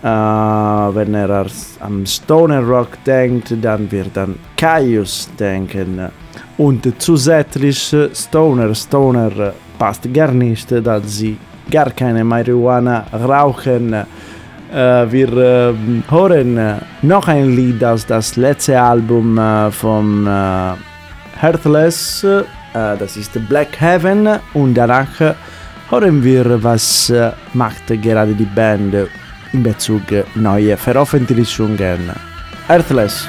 Uh, 0.02 0.94
wenn 0.94 1.14
er 1.14 1.46
am 1.80 2.06
Stoner 2.06 2.60
Rock 2.60 3.02
denkt, 3.04 3.54
dann 3.62 3.90
wird 3.90 4.16
er 4.16 4.24
an 4.24 4.34
Caius 4.56 5.28
denken. 5.38 6.10
Und 6.56 6.92
zusätzlich 6.98 7.92
äh, 7.92 8.08
Stoner, 8.14 8.74
Stoner 8.74 9.38
äh, 9.38 9.52
passt 9.78 10.12
gar 10.12 10.32
nicht, 10.32 10.70
da 10.70 11.00
sie 11.00 11.38
gar 11.70 11.90
keine 11.90 12.24
Marihuana 12.24 13.04
rauchen. 13.12 13.94
Äh, 14.72 15.10
wir 15.10 15.32
äh, 15.32 15.74
hören 16.10 16.80
noch 17.02 17.28
ein 17.28 17.56
Lied 17.56 17.82
aus 17.82 18.04
das 18.04 18.36
letzte 18.36 18.80
Album 18.80 19.38
äh, 19.38 19.70
Heartless, 21.40 22.26
das 22.72 23.16
ist 23.16 23.48
Black 23.48 23.80
Heaven 23.80 24.28
und 24.54 24.74
danach 24.74 25.20
hören 25.88 26.22
wir, 26.22 26.62
was 26.62 27.12
macht 27.54 27.86
gerade 28.02 28.34
die 28.34 28.44
Band 28.44 28.94
in 29.52 29.62
Bezug 29.62 30.02
neue 30.34 30.76
Veröffentlichungen. 30.76 32.10
Earthless. 32.68 33.28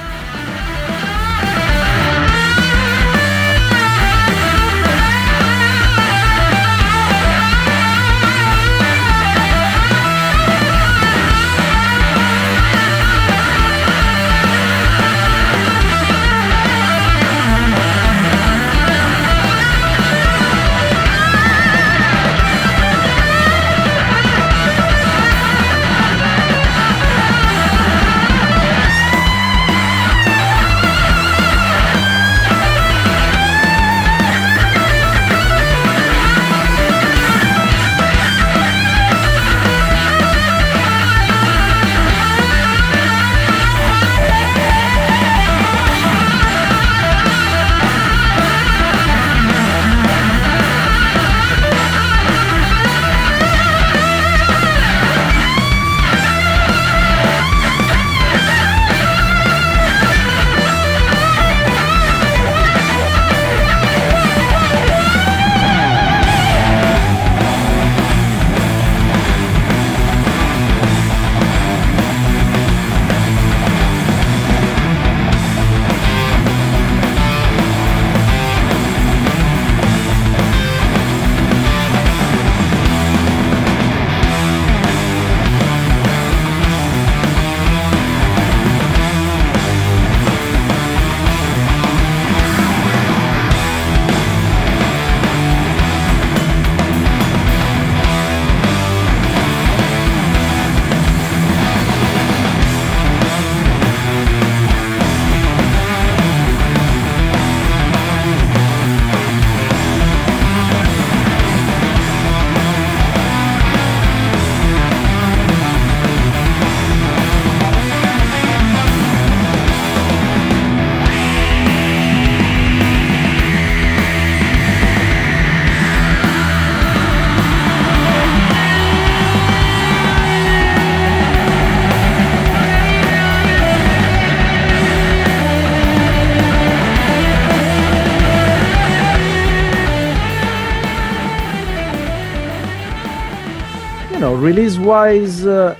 Release 144.59 144.77
wise, 144.77 145.45
uh, 145.45 145.75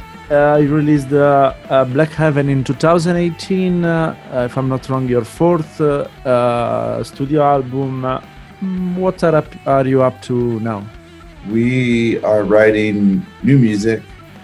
you 0.62 0.74
released 0.74 1.12
uh, 1.12 1.54
uh, 1.70 1.84
Black 1.84 2.12
Heaven 2.12 2.48
in 2.48 2.64
2018. 2.64 3.84
Uh, 3.84 4.16
if 4.46 4.58
I'm 4.58 4.70
not 4.70 4.88
wrong, 4.88 5.06
your 5.08 5.26
fourth 5.26 5.74
studio 7.06 7.42
album. 7.42 8.04
What 8.96 9.24
are, 9.24 9.36
up, 9.36 9.48
are 9.66 9.86
you 9.86 10.02
up 10.02 10.22
to 10.24 10.60
now? 10.62 10.86
We 11.50 12.24
are 12.24 12.44
writing 12.44 13.26
new 13.44 13.58
music. 13.58 14.02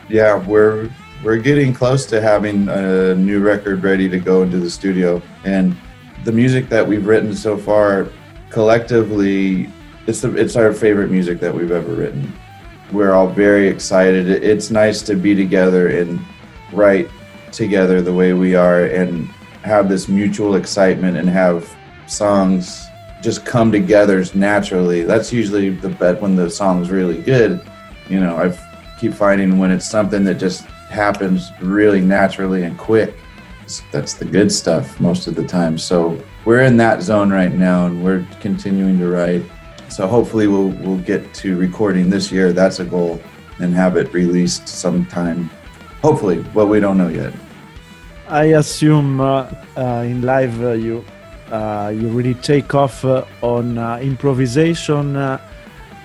Yeah, 0.10 0.46
we're 0.46 0.90
we're 1.24 1.38
getting 1.38 1.74
close 1.74 2.06
to 2.08 2.22
having 2.22 2.68
a 2.68 3.16
new 3.16 3.40
record 3.40 3.84
ready 3.84 4.10
to 4.10 4.20
go 4.20 4.44
into 4.44 4.60
the 4.60 4.70
studio. 4.70 5.22
And 5.46 5.78
the 6.26 6.32
music 6.34 6.68
that 6.70 6.86
we've 6.86 7.06
written 7.06 7.34
so 7.36 7.58
far, 7.58 8.08
collectively, 8.50 9.70
it's 10.08 10.22
the, 10.22 10.36
it's 10.36 10.58
our 10.58 10.74
favorite 10.74 11.10
music 11.10 11.40
that 11.40 11.54
we've 11.54 11.72
ever 11.72 11.94
written. 11.94 12.34
We're 12.92 13.14
all 13.14 13.28
very 13.28 13.68
excited. 13.68 14.30
It's 14.30 14.70
nice 14.70 15.02
to 15.04 15.16
be 15.16 15.36
together 15.36 15.88
and 16.00 16.20
write 16.72 17.10
together 17.52 18.02
the 18.02 18.14
way 18.14 18.34
we 18.34 18.56
are 18.56 18.86
and 18.86 19.28
have 19.64 19.90
this 19.90 20.08
mutual 20.08 20.56
excitement 20.56 21.18
and 21.18 21.28
have 21.28 21.76
songs 22.08 22.88
just 23.22 23.46
come 23.46 23.72
together 23.72 24.24
naturally. 24.36 25.02
That's 25.02 25.34
usually 25.34 25.72
the 25.72 25.90
bet 25.90 26.22
when 26.22 26.36
the 26.36 26.50
song's 26.50 26.92
really 26.92 27.22
good. 27.22 27.60
You 28.08 28.20
know, 28.20 28.38
I 28.38 28.56
keep 29.00 29.14
finding 29.14 29.58
when 29.58 29.72
it's 29.72 29.90
something 29.90 30.24
that 30.26 30.36
just 30.36 30.66
happens 30.66 31.52
really 31.60 32.02
naturally 32.02 32.64
and 32.64 32.78
quick. 32.78 33.16
That's 33.92 34.14
the 34.14 34.26
good 34.26 34.52
stuff 34.52 35.00
most 35.00 35.26
of 35.26 35.34
the 35.34 35.44
time. 35.44 35.80
So 35.80 36.22
we're 36.46 36.62
in 36.62 36.78
that 36.78 37.02
zone 37.02 37.32
right 37.32 37.52
now, 37.52 37.88
and 37.88 38.04
we're 38.04 38.26
continuing 38.40 39.00
to 39.00 39.08
write. 39.10 39.44
So 39.96 40.08
hopefully 40.08 40.48
we'll 40.48 40.72
we'll 40.84 41.06
get 41.14 41.34
to 41.36 41.56
recording 41.56 42.10
this 42.10 42.30
year. 42.30 42.52
That's 42.52 42.82
a 42.82 42.84
goal, 42.84 43.22
and 43.60 43.74
have 43.74 43.96
it 43.96 44.12
released 44.12 44.68
sometime. 44.68 45.50
Hopefully, 46.02 46.44
but 46.54 46.66
we 46.66 46.82
don't 46.82 46.98
know 46.98 47.08
yet. 47.08 47.32
I 48.28 48.56
assume 48.60 49.22
uh, 49.22 49.50
uh, 49.78 50.04
in 50.06 50.22
live 50.22 50.62
uh, 50.62 50.72
you 50.72 51.06
uh, 51.50 51.94
you 51.96 52.10
really 52.10 52.34
take 52.34 52.76
off 52.76 53.06
uh, 53.06 53.24
on 53.42 53.78
uh, 53.78 54.00
improvisation. 54.02 55.16
Uh, 55.16 55.40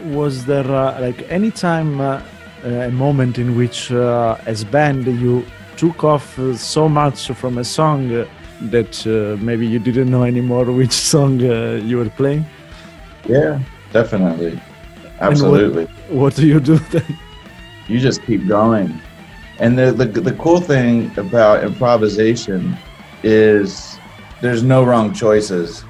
was 0.05 0.45
there 0.45 0.71
uh, 0.71 1.01
like 1.01 1.29
any 1.29 1.51
time 1.51 2.01
uh, 2.01 2.23
a 2.63 2.93
moment 2.93 3.39
in 3.39 3.57
which, 3.57 3.91
uh, 3.91 4.37
as 4.47 4.63
band, 4.63 5.05
you 5.07 5.45
took 5.77 6.05
off 6.05 6.39
uh, 6.39 6.55
so 6.57 6.89
much 6.89 7.27
from 7.33 7.59
a 7.59 7.65
song 7.65 8.25
that 8.71 9.05
uh, 9.05 9.37
maybe 9.43 9.67
you 9.67 9.81
didn't 9.81 10.13
know 10.13 10.23
anymore 10.23 10.65
which 10.81 10.93
song 10.93 11.43
uh, 11.43 11.83
you 11.85 11.97
were 11.99 12.11
playing? 12.11 12.47
Yeah, 13.27 13.59
definitely, 13.93 14.61
absolutely. 15.21 15.87
What 16.09 16.35
do 16.35 16.47
you 16.47 16.61
do 16.61 16.77
then? 16.79 17.19
you 17.89 17.99
just 17.99 18.23
keep 18.23 18.47
going. 18.47 19.01
And 19.59 19.79
the, 19.79 19.93
the 19.93 20.07
the 20.07 20.33
cool 20.35 20.61
thing 20.61 21.11
about 21.19 21.65
improvisation 21.65 22.77
is 23.23 23.99
there's 24.41 24.63
no 24.63 24.83
wrong 24.85 25.13
choices. 25.13 25.85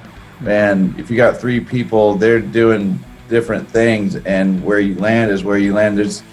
And 0.45 0.99
if 0.99 1.09
you 1.09 1.17
got 1.17 1.37
three 1.37 1.59
people, 1.59 2.15
they're 2.15 2.41
doing 2.41 2.99
different 3.29 3.67
things, 3.69 4.15
and 4.25 4.63
where 4.63 4.79
you 4.79 4.95
land 4.95 5.31
is 5.31 5.43
where 5.43 5.57
you 5.57 5.73
land. 5.73 5.97
There's, 5.97 6.23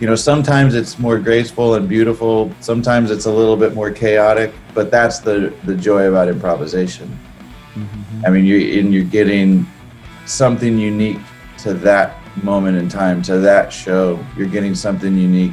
you 0.00 0.06
know, 0.06 0.16
sometimes 0.16 0.74
it's 0.74 0.98
more 0.98 1.18
graceful 1.18 1.76
and 1.76 1.88
beautiful. 1.88 2.52
Sometimes 2.60 3.10
it's 3.10 3.26
a 3.26 3.32
little 3.32 3.56
bit 3.56 3.74
more 3.74 3.90
chaotic. 3.90 4.52
But 4.74 4.90
that's 4.90 5.20
the 5.20 5.54
the 5.64 5.74
joy 5.74 6.08
about 6.08 6.28
improvisation. 6.28 7.08
Mm-hmm. 7.74 8.26
I 8.26 8.30
mean, 8.30 8.44
you 8.44 8.80
and 8.80 8.92
you're 8.92 9.04
getting 9.04 9.66
something 10.26 10.78
unique 10.78 11.18
to 11.58 11.74
that 11.74 12.18
moment 12.42 12.76
in 12.76 12.88
time, 12.88 13.22
to 13.22 13.38
that 13.38 13.72
show. 13.72 14.24
You're 14.36 14.48
getting 14.48 14.74
something 14.74 15.16
unique 15.16 15.52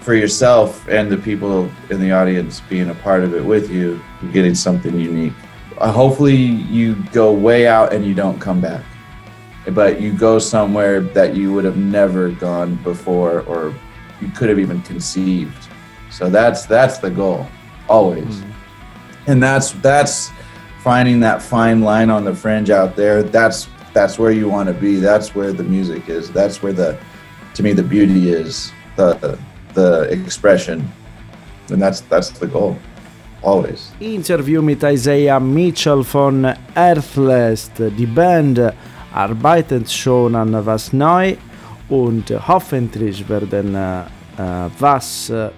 for 0.00 0.14
yourself 0.14 0.86
and 0.88 1.10
the 1.10 1.16
people 1.16 1.70
in 1.90 2.00
the 2.00 2.12
audience 2.12 2.60
being 2.62 2.90
a 2.90 2.94
part 2.94 3.22
of 3.22 3.34
it 3.34 3.44
with 3.44 3.70
you. 3.70 4.00
You're 4.22 4.32
getting 4.32 4.54
something 4.54 4.98
unique. 4.98 5.32
Uh, 5.78 5.90
hopefully, 5.90 6.36
you 6.36 6.94
go 7.12 7.32
way 7.32 7.66
out 7.66 7.92
and 7.92 8.04
you 8.04 8.14
don't 8.14 8.38
come 8.38 8.60
back, 8.60 8.84
but 9.70 10.00
you 10.00 10.12
go 10.12 10.38
somewhere 10.38 11.00
that 11.00 11.34
you 11.34 11.52
would 11.52 11.64
have 11.64 11.76
never 11.76 12.30
gone 12.30 12.76
before, 12.76 13.40
or 13.42 13.74
you 14.20 14.28
could 14.28 14.48
have 14.48 14.58
even 14.58 14.80
conceived. 14.82 15.68
So 16.10 16.30
that's 16.30 16.64
that's 16.66 16.98
the 16.98 17.10
goal, 17.10 17.48
always 17.88 18.44
and 19.26 19.42
that's 19.42 19.72
that's 19.72 20.30
finding 20.82 21.20
that 21.20 21.40
fine 21.40 21.80
line 21.80 22.10
on 22.10 22.24
the 22.24 22.34
fringe 22.34 22.70
out 22.70 22.94
there 22.94 23.22
that's 23.22 23.68
that's 23.94 24.18
where 24.18 24.32
you 24.32 24.50
want 24.50 24.68
to 24.68 24.74
be. 24.74 25.00
That's 25.00 25.34
where 25.34 25.52
the 25.52 25.62
music 25.62 26.08
is. 26.08 26.30
That's 26.30 26.62
where 26.62 26.74
the, 26.74 26.98
to 27.54 27.62
me, 27.62 27.72
the 27.72 27.82
beauty 27.82 28.30
is. 28.30 28.72
The 28.96 29.38
the 29.74 30.08
expression, 30.10 30.90
and 31.70 31.82
that's 31.82 32.00
that's 32.02 32.30
the 32.30 32.46
goal, 32.46 32.76
always. 33.42 33.90
Interview 34.00 34.62
mit 34.62 34.84
Isaiah 34.84 35.40
Mitchell 35.40 36.04
von 36.04 36.46
Earthless. 36.76 37.70
Die 37.76 38.06
Band 38.06 38.60
arbeitet 39.12 39.90
schon 39.90 40.34
an 40.34 40.64
was 40.64 40.92
neu 40.92 41.36
und 41.88 42.30
hoffentlich 42.48 43.28
werden 43.28 43.74
äh, 43.74 44.02
äh, 44.38 44.70
was 44.78 45.30
äh, 45.30 45.50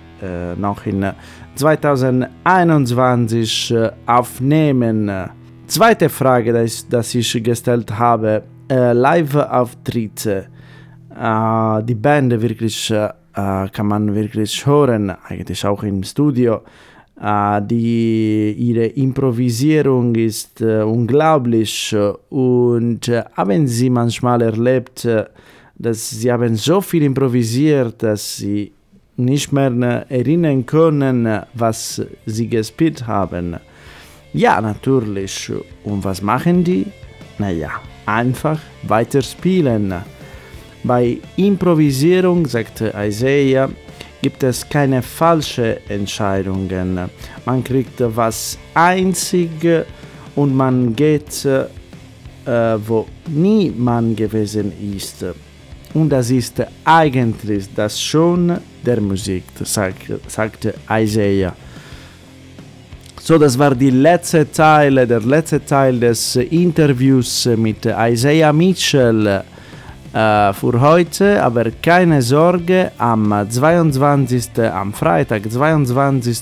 noch 0.56 0.86
in 0.86 1.12
2021 1.56 3.70
äh, 3.70 3.90
aufnehmen. 4.06 5.10
Zweite 5.66 6.08
Frage, 6.08 6.52
das, 6.52 6.88
das 6.88 7.12
ich 7.14 7.42
gestellt 7.42 7.98
habe, 7.98 8.44
äh, 8.70 8.92
Live-Auftritte. 8.92 10.46
Äh, 11.10 11.82
die 11.82 11.94
Band 11.96 12.40
wirklich 12.40 12.90
äh, 12.90 13.08
kann 13.32 13.86
man 13.88 14.14
wirklich 14.14 14.64
hören, 14.64 15.10
eigentlich 15.10 15.66
auch 15.66 15.82
im 15.82 16.04
Studio. 16.04 16.62
Äh, 17.20 17.62
die, 17.62 18.52
ihre 18.56 18.86
Improvisierung 18.86 20.14
ist 20.14 20.60
äh, 20.60 20.82
unglaublich 20.82 21.94
und 22.30 23.08
äh, 23.08 23.24
haben 23.34 23.66
Sie 23.66 23.90
manchmal 23.90 24.42
erlebt, 24.42 25.08
dass 25.74 26.10
Sie 26.10 26.30
haben 26.32 26.54
so 26.54 26.80
viel 26.80 27.02
improvisiert, 27.02 28.04
dass 28.04 28.36
Sie 28.36 28.72
nicht 29.16 29.52
mehr 29.52 30.06
erinnern 30.08 30.64
können, 30.64 31.42
was 31.54 32.00
Sie 32.24 32.48
gespielt 32.48 33.06
haben. 33.06 33.56
Ja, 34.36 34.60
natürlich. 34.60 35.50
Und 35.82 36.04
was 36.04 36.20
machen 36.20 36.62
die? 36.62 36.84
Naja, 37.38 37.70
einfach 38.04 38.60
weiter 38.82 39.22
spielen. 39.22 39.94
Bei 40.84 41.16
Improvisierung, 41.36 42.46
sagte 42.46 42.92
Isaiah, 42.94 43.70
gibt 44.20 44.42
es 44.42 44.68
keine 44.68 45.00
falschen 45.00 45.76
Entscheidungen. 45.88 46.98
Man 47.46 47.64
kriegt 47.64 47.98
was 47.98 48.58
einzig 48.74 49.50
und 50.34 50.54
man 50.54 50.94
geht, 50.94 51.46
äh, 51.46 51.64
wo 52.86 53.06
niemand 53.28 54.18
gewesen 54.18 54.70
ist. 54.94 55.24
Und 55.94 56.10
das 56.10 56.30
ist 56.30 56.62
eigentlich 56.84 57.68
das 57.74 57.98
Schöne 57.98 58.60
der 58.84 59.00
Musik, 59.00 59.44
sagt, 59.64 60.12
sagte 60.28 60.74
Isaiah. 60.90 61.54
So, 63.26 63.38
das 63.38 63.58
war 63.58 63.74
die 63.74 63.90
letzte 63.90 64.48
Teil, 64.52 65.04
der 65.04 65.20
letzte 65.20 65.64
Teil 65.64 65.98
des 65.98 66.36
Interviews 66.36 67.46
mit 67.56 67.84
Isaiah 67.84 68.52
Mitchell 68.52 69.42
äh, 70.12 70.52
für 70.52 70.80
heute. 70.80 71.42
Aber 71.42 71.64
keine 71.82 72.22
Sorge, 72.22 72.92
am 72.98 73.34
22. 73.50 74.60
am 74.72 74.92
Freitag, 74.92 75.50
22. 75.50 76.38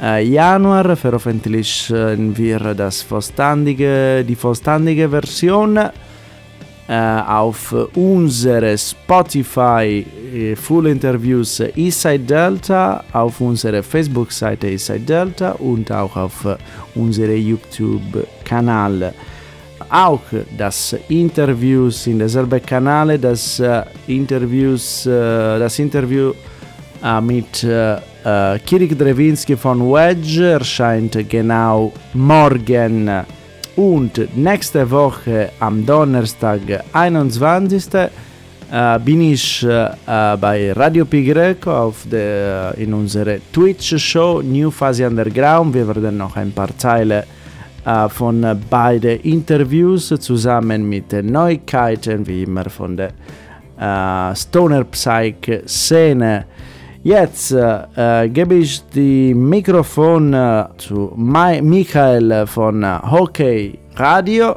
äh, 0.00 0.22
Januar 0.22 0.94
veröffentlichen 0.94 2.32
wir 2.36 2.60
das 2.74 3.02
vollständige, 3.02 4.24
die 4.24 4.36
vollständige 4.36 5.08
Version 5.08 5.80
auf 6.94 7.74
unsere 7.94 8.76
Spotify 8.78 10.06
äh, 10.34 10.56
Full 10.56 10.86
Interviews 10.86 11.60
äh, 11.60 11.70
Eastside 11.76 12.20
Delta, 12.20 13.04
auf 13.12 13.40
unserer 13.40 13.82
Facebook-Seite 13.82 14.68
Eastside 14.68 15.00
Delta 15.00 15.52
und 15.52 15.90
auch 15.92 16.16
auf 16.16 16.44
äh, 16.44 16.56
unserem 16.94 17.36
YouTube-Kanal. 17.36 19.12
Auch 19.90 20.20
das 20.56 20.96
Interviews 21.08 22.06
in 22.06 22.18
derselben 22.18 22.64
Kanal, 22.64 23.18
das 23.18 23.60
äh, 23.60 23.82
Interviews, 24.06 25.06
äh, 25.06 25.58
das 25.58 25.78
Interview 25.78 26.32
äh, 27.02 27.20
mit 27.20 27.64
äh, 27.64 27.96
äh, 28.24 28.58
Kirik 28.66 28.98
Drewinski 28.98 29.56
von 29.56 29.80
Wedge 29.80 30.52
erscheint 30.52 31.16
genau 31.28 31.92
morgen. 32.12 33.37
Und 33.78 34.36
nächste 34.36 34.90
Woche 34.90 35.50
am 35.60 35.86
Donnerstag, 35.86 36.62
21. 36.92 37.94
Äh, 37.94 38.98
bin 38.98 39.20
ich 39.20 39.62
äh, 39.62 39.84
äh, 39.84 40.36
bei 40.36 40.72
Radio 40.72 41.04
Pi 41.04 41.22
Greco 41.22 41.70
auf 41.70 42.04
der, 42.10 42.74
in 42.76 42.92
unserer 42.92 43.36
Twitch-Show 43.52 44.42
New 44.42 44.72
Fuzzy 44.72 45.04
Underground. 45.04 45.74
Wir 45.74 45.86
werden 45.86 46.16
noch 46.16 46.34
ein 46.34 46.50
paar 46.50 46.76
Teile 46.76 47.24
äh, 47.84 48.08
von 48.08 48.42
äh, 48.42 48.56
beiden 48.68 49.20
Interviews 49.20 50.08
zusammen 50.08 50.88
mit 50.88 51.12
Neuigkeiten, 51.12 52.26
wie 52.26 52.42
immer 52.42 52.68
von 52.68 52.96
der 52.96 53.10
äh, 53.78 54.34
Stoner 54.34 54.82
Psych 54.86 55.62
Szene. 55.68 56.46
Jetzt 57.08 57.52
äh, 57.52 57.84
äh, 57.96 58.28
gebe 58.28 58.56
ich 58.56 58.82
die 58.94 59.32
Mikrofon 59.32 60.34
äh, 60.34 60.66
zu 60.76 61.10
Mai 61.16 61.62
Michael 61.62 62.46
von 62.46 62.82
äh, 62.82 62.98
Hockey 63.10 63.78
Radio 63.96 64.56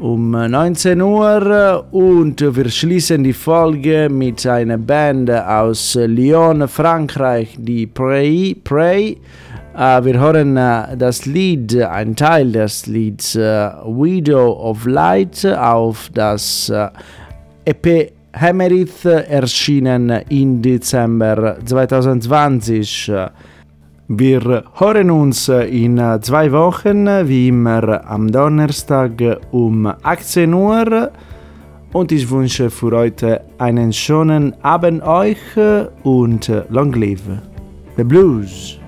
um 0.00 0.34
äh, 0.34 0.48
19 0.48 1.00
Uhr 1.00 1.86
und 1.92 2.42
wir 2.42 2.68
schließen 2.68 3.24
die 3.24 3.32
Folge 3.32 4.10
mit 4.10 4.46
einer 4.46 4.76
Band 4.76 5.30
aus 5.30 5.94
Lyon, 5.94 6.68
Frankreich, 6.68 7.56
die 7.56 7.86
Prey. 7.86 8.54
Prey. 8.62 9.16
Äh, 9.74 10.04
wir 10.04 10.20
hören 10.20 10.56
das 10.98 11.24
Lied, 11.24 11.74
ein 11.74 12.16
Teil 12.16 12.52
des 12.52 12.86
Lieds 12.86 13.34
äh, 13.34 13.70
Widow 13.86 14.60
of 14.60 14.84
Light 14.84 15.46
auf 15.46 16.10
das 16.12 16.70
EP 17.64 18.19
Hammerith 18.32 19.04
erschienen 19.04 20.10
im 20.28 20.62
Dezember 20.62 21.56
2020. 21.64 23.12
Wir 24.08 24.64
hören 24.74 25.10
uns 25.10 25.48
in 25.48 26.00
zwei 26.20 26.50
Wochen, 26.52 27.06
wie 27.06 27.48
immer 27.48 28.04
am 28.08 28.30
Donnerstag 28.30 29.12
um 29.50 29.86
18 29.86 30.54
Uhr. 30.54 31.10
Und 31.92 32.12
ich 32.12 32.30
wünsche 32.30 32.70
für 32.70 32.92
heute 32.96 33.40
einen 33.58 33.92
schönen 33.92 34.54
Abend 34.62 35.02
euch 35.02 35.38
und 36.04 36.52
long 36.68 36.92
live 36.92 37.22
the 37.96 38.04
blues. 38.04 38.79